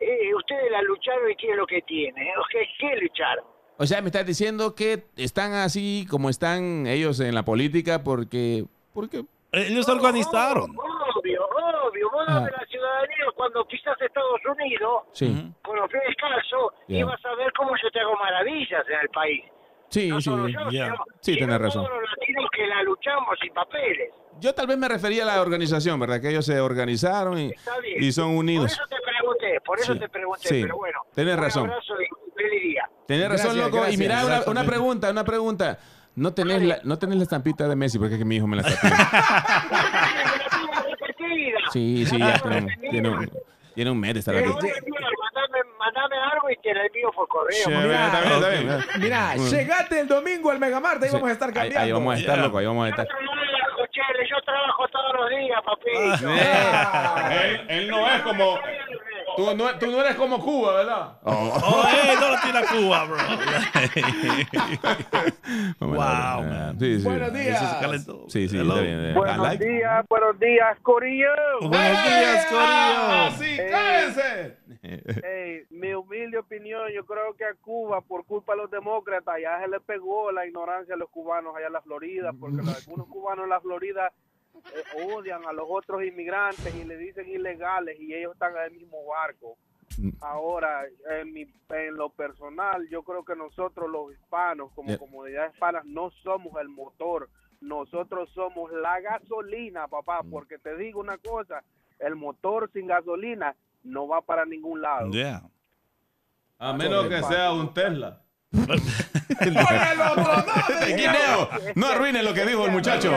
eh, 0.00 0.34
ustedes 0.34 0.70
la 0.70 0.82
lucharon 0.82 1.30
y 1.30 1.46
es 1.46 1.56
lo 1.56 1.66
que 1.66 1.82
tiene, 1.82 2.32
o 2.36 2.44
sea, 2.50 2.60
¿qué 2.80 2.96
lucharon? 3.00 3.44
O 3.78 3.86
sea, 3.86 4.00
me 4.00 4.06
estás 4.06 4.26
diciendo 4.26 4.74
que 4.74 5.04
están 5.16 5.52
así 5.52 6.06
como 6.10 6.30
están 6.30 6.86
ellos 6.86 7.20
en 7.20 7.34
la 7.34 7.44
política 7.44 8.02
porque... 8.02 8.64
porque 8.94 9.24
Ellos 9.52 9.84
se 9.84 9.92
organizaron. 9.92 10.70
Obvio, 10.70 11.46
obvio, 11.46 12.10
vos 12.10 12.26
de 12.26 12.50
la 12.50 12.66
ciudadanía 12.68 13.15
cuando 13.46 13.68
pisas 13.68 14.00
Estados 14.00 14.40
Unidos 14.44 15.02
sí, 15.12 15.52
con 15.62 15.76
los 15.76 15.90
pies 15.90 16.02
descalzos 16.08 16.72
Ya. 16.88 16.98
y 16.98 17.02
vas 17.04 17.24
a 17.24 17.34
ver 17.36 17.52
cómo 17.56 17.70
yo 17.82 17.90
te 17.90 18.00
hago 18.00 18.14
maravillas 18.16 18.84
en 18.88 19.00
el 19.00 19.08
país. 19.10 19.44
sí, 19.88 20.08
No 20.08 20.20
sí. 20.20 20.30
yo, 20.30 20.88
Sí, 21.20 21.38
tenés 21.38 21.60
razón. 21.60 21.84
Todos 21.84 22.00
los 22.00 22.10
latinos 22.18 22.44
que 22.54 22.66
la 22.66 22.82
luchamos 22.82 23.38
sin 23.40 23.52
papeles. 23.54 24.10
Yo 24.40 24.54
tal 24.54 24.66
vez 24.66 24.76
me 24.76 24.88
refería 24.88 25.22
a 25.22 25.26
la 25.26 25.40
organización, 25.40 25.98
¿verdad? 25.98 26.20
Que 26.20 26.28
ellos 26.30 26.44
se 26.44 26.60
organizaron 26.60 27.38
y, 27.38 27.52
son 28.12 28.32
Por 28.32 28.38
unidos. 28.40 28.72
eso 28.72 28.82
te 28.88 28.96
pregunté, 29.00 29.60
por 29.64 29.78
eso 29.78 29.92
Sí, 29.94 29.98
te 29.98 30.08
pregunté, 30.08 30.48
sí, 30.48 30.62
pero 30.62 30.76
bueno. 30.76 31.00
tenés 31.14 31.36
razón. 31.38 31.70
Tenés 33.06 33.28
razón, 33.30 33.54
Gracias, 33.56 33.56
loco. 33.56 33.76
y 33.76 33.80
gracias, 33.96 34.00
una, 34.24 34.24
gracias, 34.26 34.46
una 34.48 34.64
pregunta, 34.64 35.10
una 35.10 35.24
pregunta. 35.24 35.78
No 36.16 36.32
tenés, 36.34 36.62
la, 36.62 36.78
no 36.82 36.98
tenés 36.98 37.16
la 37.18 37.22
estampita 37.24 37.68
de 37.68 37.76
Messi 37.76 37.98
porque 37.98 38.14
es 38.14 38.18
que 38.18 38.24
mi 38.24 38.36
hijo 38.36 38.46
me 38.46 38.56
la 38.56 38.62
está 38.62 38.80
pidiendo. 38.80 39.04
Sí, 41.72 42.04
sí, 42.06 42.18
ya 42.18 42.38
tiene, 42.38 42.58
un- 42.58 42.90
tiene, 42.90 43.08
un, 43.08 43.30
tiene 43.74 43.90
un 43.90 44.00
mes 44.00 44.14
de 44.14 44.20
estar 44.20 44.34
aquí. 44.36 44.48
Mandame, 44.48 45.58
mandame 45.78 46.16
algo 46.32 46.50
y 46.50 46.56
te 46.56 46.72
la 46.74 46.86
envío 46.86 47.10
por 47.12 47.28
correo. 47.28 47.52
Sí, 47.56 47.70
Mira, 47.70 48.06
está 48.06 48.20
bien, 48.20 48.32
está 48.32 48.48
bien, 48.48 48.68
está 48.70 48.76
bien. 48.98 49.00
Mira, 49.00 49.34
llegate 49.36 50.00
el 50.00 50.08
domingo 50.08 50.50
al 50.50 50.58
Megamart, 50.58 51.02
ahí 51.02 51.08
Sí, 51.08 51.14
vamos 51.14 51.30
a 51.30 51.32
estar 51.32 51.48
ahí- 51.48 51.54
cambiando. 51.54 51.80
Ahí, 51.80 51.92
vamos 51.92 52.14
a 52.14 52.18
estar, 52.18 52.38
loco, 52.38 52.58
ahí 52.58 52.66
vamos 52.66 52.86
a 52.86 52.88
estar. 52.90 53.06
yo 54.28 54.40
trabajo 54.44 54.88
todos 54.88 55.12
los 55.14 55.30
días, 55.30 55.60
papito. 55.62 56.28
él, 57.30 57.60
él 57.68 57.88
no 57.90 58.06
es 58.08 58.22
como. 58.22 58.58
Tú 59.36 59.54
no, 59.56 59.78
tú 59.78 59.86
no 59.90 60.00
eres 60.00 60.14
como 60.16 60.40
Cuba, 60.42 60.74
¿verdad? 60.74 61.18
Oh, 61.22 61.82
hey, 61.86 62.14
no 62.20 62.30
lo 62.30 62.36
tira 62.40 62.62
Cuba, 62.66 63.04
bro. 63.04 63.16
Wow, 65.80 66.40
ver. 66.42 66.50
man. 66.50 66.78
Sí, 66.80 66.98
sí. 66.98 67.04
Buenos 67.04 67.28
Eso 67.28 67.36
días. 67.38 68.06
Sí, 68.28 68.48
sí, 68.48 68.58
está 68.58 68.80
bien. 68.80 69.14
Buenos 69.14 69.38
like- 69.38 69.64
días, 69.64 70.04
buenos 70.08 70.38
días, 70.38 70.78
Corillo. 70.82 71.28
Buenos 71.60 71.76
días, 71.78 72.46
¡Ah, 72.52 73.28
Corillo. 73.30 73.44
sí, 73.44 73.60
Eh, 73.60 73.68
cállense! 73.70 74.56
Hey, 74.82 75.62
mi 75.70 75.92
humilde 75.94 76.38
opinión, 76.38 76.82
yo 76.94 77.04
creo 77.06 77.34
que 77.36 77.44
a 77.44 77.54
Cuba, 77.60 78.00
por 78.00 78.24
culpa 78.24 78.52
de 78.54 78.58
los 78.62 78.70
demócratas, 78.70 79.36
ya 79.42 79.60
se 79.60 79.68
le 79.68 79.80
pegó 79.80 80.32
la 80.32 80.46
ignorancia 80.46 80.94
a 80.94 80.98
los 80.98 81.10
cubanos 81.10 81.54
allá 81.56 81.66
en 81.68 81.72
la 81.72 81.82
Florida, 81.82 82.32
porque 82.38 82.56
algunos 82.76 83.06
cubanos 83.08 83.44
en 83.44 83.50
la 83.50 83.60
Florida 83.60 84.12
eh, 84.74 85.04
odian 85.12 85.44
a 85.44 85.52
los 85.52 85.66
otros 85.68 86.02
inmigrantes 86.04 86.74
y 86.74 86.84
le 86.84 86.96
dicen 86.96 87.28
ilegales 87.28 87.98
y 88.00 88.14
ellos 88.14 88.32
están 88.34 88.56
en 88.56 88.62
el 88.64 88.72
mismo 88.72 89.04
barco. 89.06 89.56
Ahora, 90.20 90.84
en, 91.20 91.32
mi, 91.32 91.46
en 91.70 91.94
lo 91.94 92.10
personal, 92.10 92.86
yo 92.90 93.02
creo 93.02 93.24
que 93.24 93.34
nosotros 93.34 93.88
los 93.90 94.12
hispanos, 94.12 94.70
como 94.74 94.88
Yeah. 94.88 94.98
comunidad 94.98 95.52
hispana, 95.52 95.82
no 95.84 96.10
somos 96.22 96.60
el 96.60 96.68
motor, 96.68 97.30
nosotros 97.60 98.28
somos 98.34 98.70
la 98.72 99.00
gasolina, 99.00 99.88
papá, 99.88 100.20
porque 100.30 100.58
te 100.58 100.76
digo 100.76 101.00
una 101.00 101.16
cosa, 101.16 101.62
el 101.98 102.14
motor 102.14 102.70
sin 102.72 102.86
gasolina 102.88 103.56
no 103.84 104.06
va 104.06 104.20
para 104.20 104.44
ningún 104.44 104.82
lado. 104.82 105.10
Yeah. 105.12 105.42
A 106.58 106.72
menos 106.74 107.08
que 107.08 107.22
sea 107.22 107.52
un 107.52 107.72
Tesla. 107.72 108.22
¡Oiga 109.40 109.92
el 109.92 110.00
otro! 110.00 110.24
¡No, 110.24 110.80
me 110.80 110.86
Guineo, 110.94 111.48
no 111.74 111.86
arruines 111.86 112.24
lo 112.24 112.32
que 112.34 112.44
dijo 112.46 112.64
el 112.64 112.70
muchacho. 112.72 113.14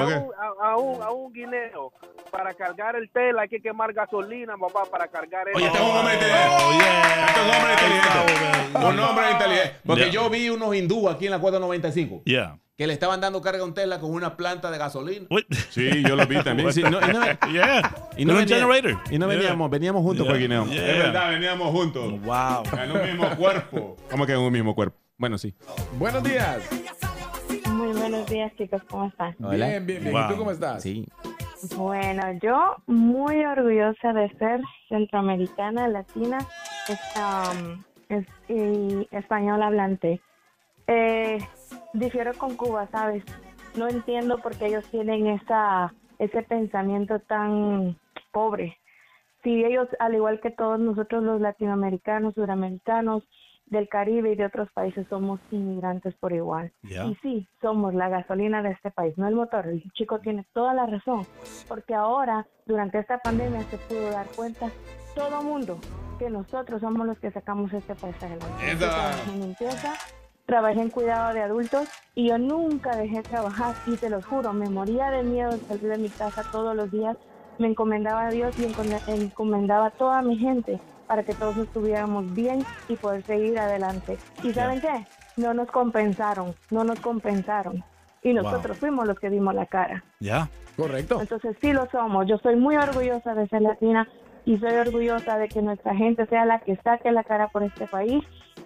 A 0.62 0.76
un, 0.78 1.02
a, 1.02 1.08
guineo, 1.32 1.94
para 2.32 2.54
cargar 2.54 2.96
el 2.96 3.10
tela 3.12 3.44
hay 3.44 3.50
que 3.50 3.62
quemar 3.62 3.94
gasolina, 3.94 4.56
papá, 4.58 4.84
para 4.92 5.08
cargar 5.08 5.48
el... 5.48 5.56
Oye, 5.56 5.66
este 5.68 5.78
es 5.78 5.84
un 5.84 5.92
hombre 5.98 6.14
inteligente. 6.16 6.56
Oh. 6.60 6.72
Este 7.28 7.40
es 7.40 7.46
un 7.46 7.56
hombre 7.56 7.74
inteligente. 7.74 8.78
Un 8.80 9.00
hombre 9.00 9.32
inteligente. 9.32 9.76
Porque 9.86 10.12
yo 10.12 10.30
vi 10.30 10.50
unos 10.50 10.76
hindúes 10.76 11.16
aquí 11.16 11.26
en 11.26 11.32
la 11.32 11.40
495 11.40 12.22
Yeah. 12.26 12.58
que 12.78 12.88
le 12.88 12.94
estaban 12.94 13.20
dando 13.22 13.42
carga 13.42 13.62
a 13.62 13.66
un 13.66 13.74
Tesla 13.74 14.00
con 14.00 14.12
una 14.12 14.36
planta 14.38 14.70
de 14.72 14.78
gasolina. 14.78 15.26
Sí, 15.70 16.04
yo 16.04 16.16
lo 16.16 16.26
vi 16.28 16.42
también. 16.44 16.72
Sí, 16.74 16.82
no, 16.84 17.00
y 17.00 17.14
no, 17.14 17.22
Yeah. 17.52 17.96
y 18.18 18.26
no 18.26 18.36
venía- 18.36 18.58
generator. 18.60 18.98
Y 19.12 19.18
no 19.20 19.28
veníamos, 19.28 19.70
veníamos 19.70 20.02
juntos, 20.04 20.26
Yeah. 20.26 20.32
pues, 20.32 20.42
Guineo. 20.42 20.66
Yeah. 20.66 20.88
Es 20.92 20.98
verdad, 20.98 21.30
veníamos 21.32 21.72
juntos. 21.72 22.22
Wow. 22.22 22.64
En 22.80 22.92
un 22.92 23.02
mismo 23.04 23.30
cuerpo. 23.38 23.96
¿Cómo 24.12 24.26
que 24.26 24.34
en 24.34 24.40
un 24.40 24.52
mismo 24.52 24.76
cuerpo? 24.76 24.98
Bueno, 25.20 25.38
sí. 25.38 25.54
Buenos 25.98 26.24
días. 26.24 26.68
Muy 27.74 27.92
buenos 27.92 28.26
días, 28.28 28.54
chicos, 28.56 28.82
¿cómo 28.90 29.08
están? 29.08 29.36
Bien, 29.38 29.86
bien, 29.86 30.02
bien. 30.02 30.16
¿Y 30.16 30.28
tú 30.30 30.38
cómo 30.38 30.52
estás? 30.52 30.82
Sí. 30.82 31.06
Bueno, 31.76 32.24
yo 32.42 32.78
muy 32.88 33.44
orgullosa 33.44 34.14
de 34.14 34.30
ser 34.38 34.62
centroamericana, 34.88 35.90
latina, 35.90 36.38
es, 36.88 37.00
um, 37.18 37.84
es- 38.08 38.28
y 38.48 39.10
español 39.12 39.62
hablante. 39.62 40.22
Eh, 40.88 41.38
difiero 41.94 42.34
con 42.36 42.56
Cuba, 42.56 42.88
¿sabes? 42.90 43.26
No 43.76 43.90
entiendo 43.90 44.38
por 44.40 44.56
qué 44.58 44.68
ellos 44.68 44.86
tienen 44.90 45.28
esa, 45.28 45.94
ese 46.18 46.44
pensamiento 46.44 47.20
tan 47.20 47.98
pobre. 48.32 48.78
Si 49.44 49.66
ellos, 49.66 49.90
al 50.00 50.16
igual 50.16 50.40
que 50.40 50.52
todos 50.52 50.80
nosotros 50.80 51.24
los 51.24 51.42
latinoamericanos, 51.42 52.36
suramericanos, 52.36 53.24
del 53.70 53.88
Caribe 53.88 54.32
y 54.32 54.36
de 54.36 54.46
otros 54.46 54.70
países, 54.72 55.06
somos 55.10 55.40
inmigrantes 55.52 56.16
por 56.16 56.34
igual. 56.34 56.72
Yeah. 56.82 57.06
Y 57.06 57.16
sí, 57.22 57.48
somos 57.62 57.94
la 57.94 58.10
gasolina 58.10 58.62
de 58.64 58.72
este 58.72 58.92
país, 58.92 59.18
no 59.18 59.28
el 59.28 59.36
motor. 59.36 59.68
El 59.68 59.84
chico 59.94 60.20
tiene 60.20 60.46
toda 60.54 60.74
la 60.74 60.86
razón, 60.86 61.26
porque 61.68 61.94
ahora, 61.94 62.48
durante 62.66 63.00
esta 63.00 63.20
pandemia, 63.20 63.62
se 63.64 63.78
pudo 63.78 64.10
dar 64.12 64.26
cuenta 64.36 64.68
todo 65.16 65.42
mundo 65.44 65.78
que 66.18 66.30
nosotros 66.30 66.82
somos 66.82 67.06
los 67.08 67.20
que 67.20 67.32
sacamos 67.32 67.72
este 67.74 67.96
país 67.96 68.16
adelante. 68.22 68.48
Trabajé 68.90 69.32
en 69.32 69.40
limpieza, 69.42 69.94
trabajé 70.46 70.82
en 70.82 70.90
cuidado 70.90 71.34
de 71.34 71.42
adultos 71.42 71.88
y 72.16 72.30
yo 72.30 72.38
nunca 72.38 72.96
dejé 72.98 73.18
de 73.18 73.24
trabajar 73.24 73.76
y 73.88 73.96
te 73.98 74.10
lo 74.10 74.22
juro, 74.22 74.52
me 74.52 74.68
moría 74.70 75.12
de 75.12 75.24
miedo 75.24 75.52
de 75.52 75.60
salir 75.60 75.90
de 75.90 75.98
mi 75.98 76.10
casa 76.10 76.44
todos 76.52 76.76
los 76.76 76.92
días, 76.92 77.16
me 77.60 77.68
encomendaba 77.68 78.28
a 78.28 78.32
Dios 78.32 78.58
y 78.60 78.64
encome- 78.64 79.02
encomendaba 79.08 79.88
a 79.88 79.92
toda 79.92 80.22
mi 80.22 80.38
gente 80.38 80.80
para 81.10 81.24
que 81.24 81.34
todos 81.34 81.58
estuviéramos 81.58 82.32
bien 82.36 82.63
y 82.88 82.96
poder 82.96 83.24
seguir 83.24 83.58
adelante. 83.58 84.20
¿Y 84.44 84.54
saben 84.54 84.80
qué? 84.80 85.08
No 85.38 85.56
nos 85.56 85.68
compensaron, 85.72 86.54
no 86.70 86.84
nos 86.84 87.00
compensaron. 87.00 87.84
Y 88.22 88.32
nosotros 88.34 88.78
fuimos 88.78 89.08
los 89.08 89.20
que 89.20 89.32
dimos 89.32 89.56
la 89.56 89.66
cara. 89.66 90.04
Yeah. 90.20 90.48
Correcto. 90.78 91.20
Entonces 91.20 91.58
sí 91.62 91.74
lo 91.74 91.89
somos. 91.89 92.28
Yo 92.28 92.38
soy 92.38 92.58
muy 92.58 92.78
orgullosa 92.78 93.34
de 93.34 93.48
ser 93.48 93.63
latina 93.63 94.08
y 94.46 94.60
soy 94.60 94.74
orgullosa 94.74 95.39
de 95.39 95.48
que 95.48 95.63
nuestra 95.63 95.96
gente 95.96 96.28
sea 96.28 96.46
la 96.46 96.60
que 96.60 96.75
saque 96.84 97.12
la 97.12 97.24
cara 97.24 97.48
por 97.48 97.63
este 97.63 97.88
país. 97.88 98.24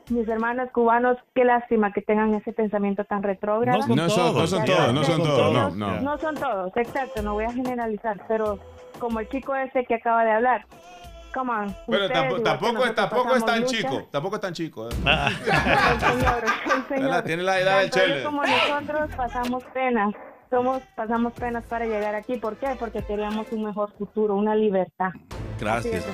Mis 0.09 0.27
hermanos 0.27 0.69
cubanos, 0.73 1.17
qué 1.33 1.45
lástima 1.45 1.93
que 1.93 2.01
tengan 2.01 2.33
ese 2.33 2.51
pensamiento 2.51 3.05
tan 3.05 3.23
retrógrado. 3.23 3.77
No 3.77 3.83
son 3.87 3.95
No 3.95 4.09
son, 4.09 4.35
no 4.35 4.47
son 4.47 4.65
todos, 4.65 4.93
no 4.93 5.03
son 5.05 5.23
todos, 5.23 5.53
no, 5.53 5.69
no. 5.69 6.01
No 6.01 6.17
son 6.17 6.35
todos, 6.35 6.75
exacto, 6.75 7.21
no 7.21 7.35
voy 7.35 7.45
a 7.45 7.53
generalizar, 7.53 8.19
pero 8.27 8.59
como 8.99 9.21
el 9.21 9.29
chico 9.29 9.55
ese 9.55 9.85
que 9.85 9.95
acaba 9.95 10.25
de 10.25 10.31
hablar, 10.31 10.65
come 11.33 11.51
on. 11.51 11.75
Pero 11.87 12.09
tampoco, 12.09 12.41
tampoco, 12.41 12.73
nosotros 12.73 12.95
tampoco 12.95 13.35
es 13.35 13.45
tan 13.45 13.61
lucha. 13.61 13.77
chico. 13.77 14.07
Tampoco 14.11 14.35
es 14.35 14.41
tan 14.41 14.53
chico. 14.53 14.89
¿eh? 14.89 14.93
El 15.03 15.99
señor, 15.99 16.43
el 16.43 16.87
señor. 16.87 17.23
Tiene 17.23 17.43
la 17.43 17.59
edad 17.59 17.79
del 17.79 17.89
chele. 17.89 18.23
como 18.23 18.43
nosotros 18.43 19.09
pasamos 19.15 19.63
penas. 19.73 20.13
Somos, 20.53 20.83
pasamos 20.95 21.33
penas 21.33 21.63
para 21.63 21.85
llegar 21.87 22.13
aquí. 22.13 22.35
¿Por 22.37 22.57
qué? 22.57 22.67
Porque 22.77 23.01
queríamos 23.01 23.51
un 23.51 23.63
mejor 23.63 23.91
futuro, 23.97 24.35
una 24.35 24.53
libertad. 24.55 25.09
Gracias. 25.59 26.05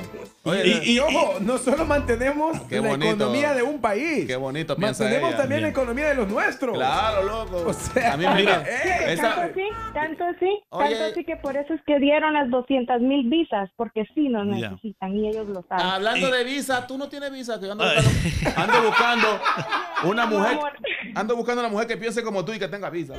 Oye, 0.43 0.81
Y, 0.85 0.91
y 0.93 0.99
ojo, 0.99 1.39
no 1.41 1.57
solo 1.57 1.83
mantenemos 1.85 2.57
Qué 2.69 2.79
la 2.79 2.87
bonito. 2.87 3.15
economía 3.15 3.53
de 3.53 3.63
un 3.63 3.81
país. 3.81 4.25
Qué 4.27 4.37
bonito 4.37 4.77
piensa 4.77 5.03
Mantenemos 5.03 5.29
ella. 5.31 5.37
también 5.41 5.61
la 5.63 5.67
economía 5.69 6.07
de 6.07 6.15
los 6.15 6.29
nuestros. 6.29 6.73
Claro, 6.77 7.23
loco. 7.23 7.63
O 7.69 7.73
sea, 7.73 8.13
a 8.13 8.17
mí 8.17 8.25
mira, 8.33 8.63
¡eh! 8.67 9.13
esa- 9.13 9.35
Tanto 9.35 9.41
así, 9.51 9.63
tanto 9.93 10.23
así, 10.23 10.61
Oye. 10.69 10.89
tanto 10.95 11.05
así 11.11 11.25
que 11.25 11.35
por 11.35 11.57
eso 11.57 11.73
es 11.73 11.81
que 11.85 11.99
dieron 11.99 12.33
las 12.33 12.49
200 12.49 13.01
mil 13.01 13.29
visas, 13.29 13.69
porque 13.75 14.05
sí 14.15 14.29
nos 14.29 14.45
necesitan 14.45 15.17
y 15.17 15.27
ellos 15.27 15.49
lo 15.49 15.63
saben. 15.67 15.85
hablando 15.85 16.31
de 16.31 16.45
visa, 16.45 16.87
tú 16.87 16.97
no 16.97 17.09
tienes 17.09 17.31
visa, 17.33 17.59
que 17.59 17.65
yo 17.65 17.73
ando 17.73 17.83
buscando, 17.83 18.61
ando 18.61 18.83
buscando 18.87 19.27
una 20.05 20.25
mujer, 20.25 20.59
ando 21.15 21.35
buscando 21.35 21.61
una 21.61 21.69
mujer 21.69 21.87
que 21.87 21.97
piense 21.97 22.23
como 22.23 22.45
tú 22.45 22.53
y 22.53 22.59
que 22.59 22.69
tenga 22.69 22.89
visa. 22.89 23.15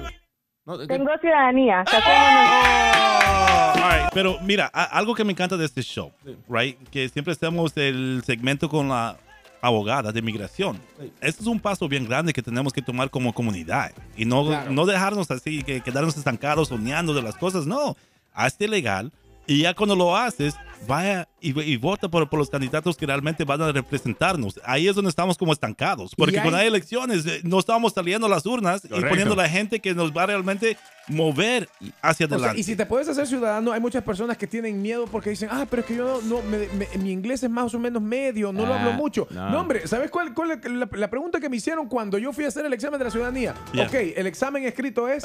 No, 0.67 0.79
que- 0.79 0.87
Tengo 0.87 1.11
ciudadanía. 1.21 1.85
saquémonos- 1.87 3.83
All 3.83 3.91
right, 4.01 4.11
Pero 4.13 4.39
mira, 4.43 4.71
a- 4.73 4.85
algo 4.99 5.15
que 5.15 5.25
me 5.25 5.33
encanta 5.33 5.57
de 5.57 5.65
este 5.65 5.83
show, 5.83 6.13
right? 6.49 6.77
Que 6.91 7.09
siempre 7.09 7.33
hacemos 7.33 7.73
el 7.77 8.23
segmento 8.25 8.69
con 8.69 8.89
la 8.89 9.17
abogada 9.63 10.11
de 10.13 10.23
migración. 10.23 10.81
Sí. 10.99 11.13
Este 11.21 11.43
es 11.43 11.47
un 11.47 11.61
paso 11.61 11.89
bien 11.89 12.07
grande 12.07 12.33
que 12.33 12.43
tenemos 12.43 12.73
que 12.73 12.83
tomar 12.83 13.11
como 13.11 13.33
comunidad 13.33 13.93
y 14.17 14.25
no, 14.25 14.47
Claro. 14.47 14.71
no 14.71 14.87
dejarnos 14.87 15.31
así, 15.31 15.63
que 15.63 15.81
quedarnos 15.81 16.17
estancados 16.17 16.69
soñando 16.69 17.13
de 17.15 17.23
las 17.23 17.37
cosas. 17.37 17.67
No, 17.67 17.97
hazte 18.33 18.69
legal 18.69 19.13
y 19.51 19.63
ya 19.63 19.75
cuando 19.75 19.97
lo 19.97 20.17
haces, 20.17 20.55
vaya 20.87 21.29
y, 21.41 21.59
y 21.61 21.77
vota 21.77 22.09
por, 22.09 22.29
por 22.31 22.39
los 22.39 22.49
candidatos 22.49 22.97
que 22.97 23.05
realmente 23.05 23.45
van 23.45 23.61
a 23.61 23.73
representarnos. 23.73 24.61
Ahí 24.65 24.89
es 24.89 24.95
donde 24.95 25.09
estamos 25.11 25.37
como 25.37 25.53
estancados, 25.53 26.15
porque 26.17 26.35
Y 26.35 26.39
hay- 26.39 26.43
cuando 26.43 26.59
hay 26.59 26.69
elecciones 26.69 27.27
eh, 27.27 27.41
no 27.45 27.59
estamos 27.59 27.93
saliendo 27.93 28.27
a 28.27 28.31
las 28.31 28.47
urnas 28.47 28.85
y 28.85 28.89
Correcto. 28.89 29.09
poniendo 29.11 29.35
la 29.35 29.49
gente 29.49 29.81
que 29.81 29.95
nos 29.95 30.13
va 30.17 30.23
a 30.23 30.27
realmente 30.27 30.77
mover 31.09 31.69
hacia 32.01 32.27
O 32.27 32.29
sea, 32.29 32.37
adelante. 32.39 32.61
y 32.61 32.63
si 32.63 32.77
te 32.77 32.87
puedes 32.87 33.09
hacer 33.09 33.27
ciudadano, 33.27 33.73
hay 33.73 33.81
muchas 33.81 34.03
personas 34.05 34.37
que 34.39 34.47
tienen 34.47 34.81
miedo 34.81 35.07
porque 35.07 35.31
dicen, 35.31 35.49
ah, 35.53 35.67
pero 35.69 35.81
es 35.81 35.87
que 35.87 35.97
yo 35.97 36.21
no, 36.25 36.41
me- 36.43 36.69
me- 36.69 36.89
mi 36.99 37.11
inglés 37.11 37.43
es 37.43 37.51
más 37.51 37.75
o 37.75 37.79
menos 37.79 38.01
medio, 38.03 38.53
no 38.53 38.65
lo 38.65 38.73
Ah, 38.75 38.81
hablo 38.81 38.93
mucho. 38.93 39.27
no. 39.31 39.51
No, 39.51 39.61
hombre, 39.61 39.87
¿sabes 39.89 40.11
cuál, 40.11 40.33
cuál 40.35 40.53
es 40.53 40.71
la, 40.71 40.89
la 40.93 41.11
pregunta 41.11 41.41
que 41.41 41.49
me 41.49 41.57
hicieron 41.57 41.89
cuando 41.89 42.17
yo 42.19 42.33
fui 42.33 42.45
a 42.45 42.49
hacer 42.49 42.65
el 42.65 42.73
examen 42.73 42.99
de 42.99 43.05
la 43.05 43.11
ciudadanía? 43.11 43.55
Yeah. 43.73 43.87
Ok, 43.87 43.95
el 44.17 44.27
examen 44.27 44.65
escrito 44.65 45.09
es, 45.09 45.25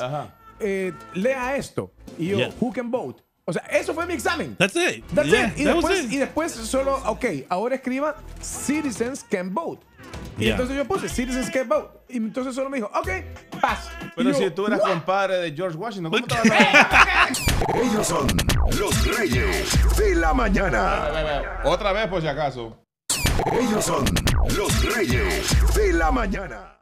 eh, 0.60 0.92
lea 1.14 1.56
esto. 1.56 1.92
Y 2.18 2.28
yo, 2.30 2.38
Yeah. 2.38 2.50
who 2.60 2.74
can 2.74 2.90
vote? 2.90 3.24
O 3.47 3.53
sea, 3.53 3.62
eso 3.69 3.93
fue 3.93 4.05
mi 4.08 4.13
examen. 4.15 4.55
That's 4.58 4.75
it. 4.75 5.05
That's 5.13 5.29
Yeah, 5.29 5.47
it. 5.49 5.58
Y 5.60 5.63
that 5.65 5.73
después, 5.75 6.03
it. 6.05 6.12
y 6.12 6.17
después 6.17 6.51
solo, 6.51 6.95
ok, 7.05 7.25
ahora 7.49 7.75
escriba 7.75 8.15
citizens 8.41 9.23
can 9.29 9.53
vote. 9.53 9.86
Y 10.38 10.45
Yeah. 10.45 10.51
entonces 10.55 10.75
yo 10.75 10.86
puse 10.86 11.08
citizens 11.08 11.49
can 11.51 11.69
vote. 11.69 11.89
Y 12.10 12.17
entonces 12.17 12.55
solo 12.55 12.69
me 12.71 12.77
dijo, 12.77 12.89
ok, 12.93 13.08
pass. 13.62 13.88
Pero 14.15 14.31
yo, 14.31 14.36
si 14.38 14.49
tú 14.49 14.65
eras 14.65 14.79
"What?". 14.81 14.89
compadre 14.89 15.38
de 15.38 15.51
George 15.55 15.77
Washington, 15.77 16.12
¿cómo 16.12 16.25
te 16.25 16.36
vas 16.36 16.60
a 16.60 17.27
Ellos 17.84 18.08
son 18.08 18.27
los 18.79 19.17
reyes 19.17 19.95
de 19.97 20.15
la 20.15 20.34
mañana. 20.34 21.62
Otra 21.65 21.91
vez, 21.93 22.08
por 22.08 22.21
si 22.21 22.27
acaso. 22.27 22.81
Ellos 23.51 23.86
son 23.86 24.05
los 24.58 24.95
reyes 24.95 25.45
de 25.75 25.93
la 25.93 26.10
mañana. 26.12 26.75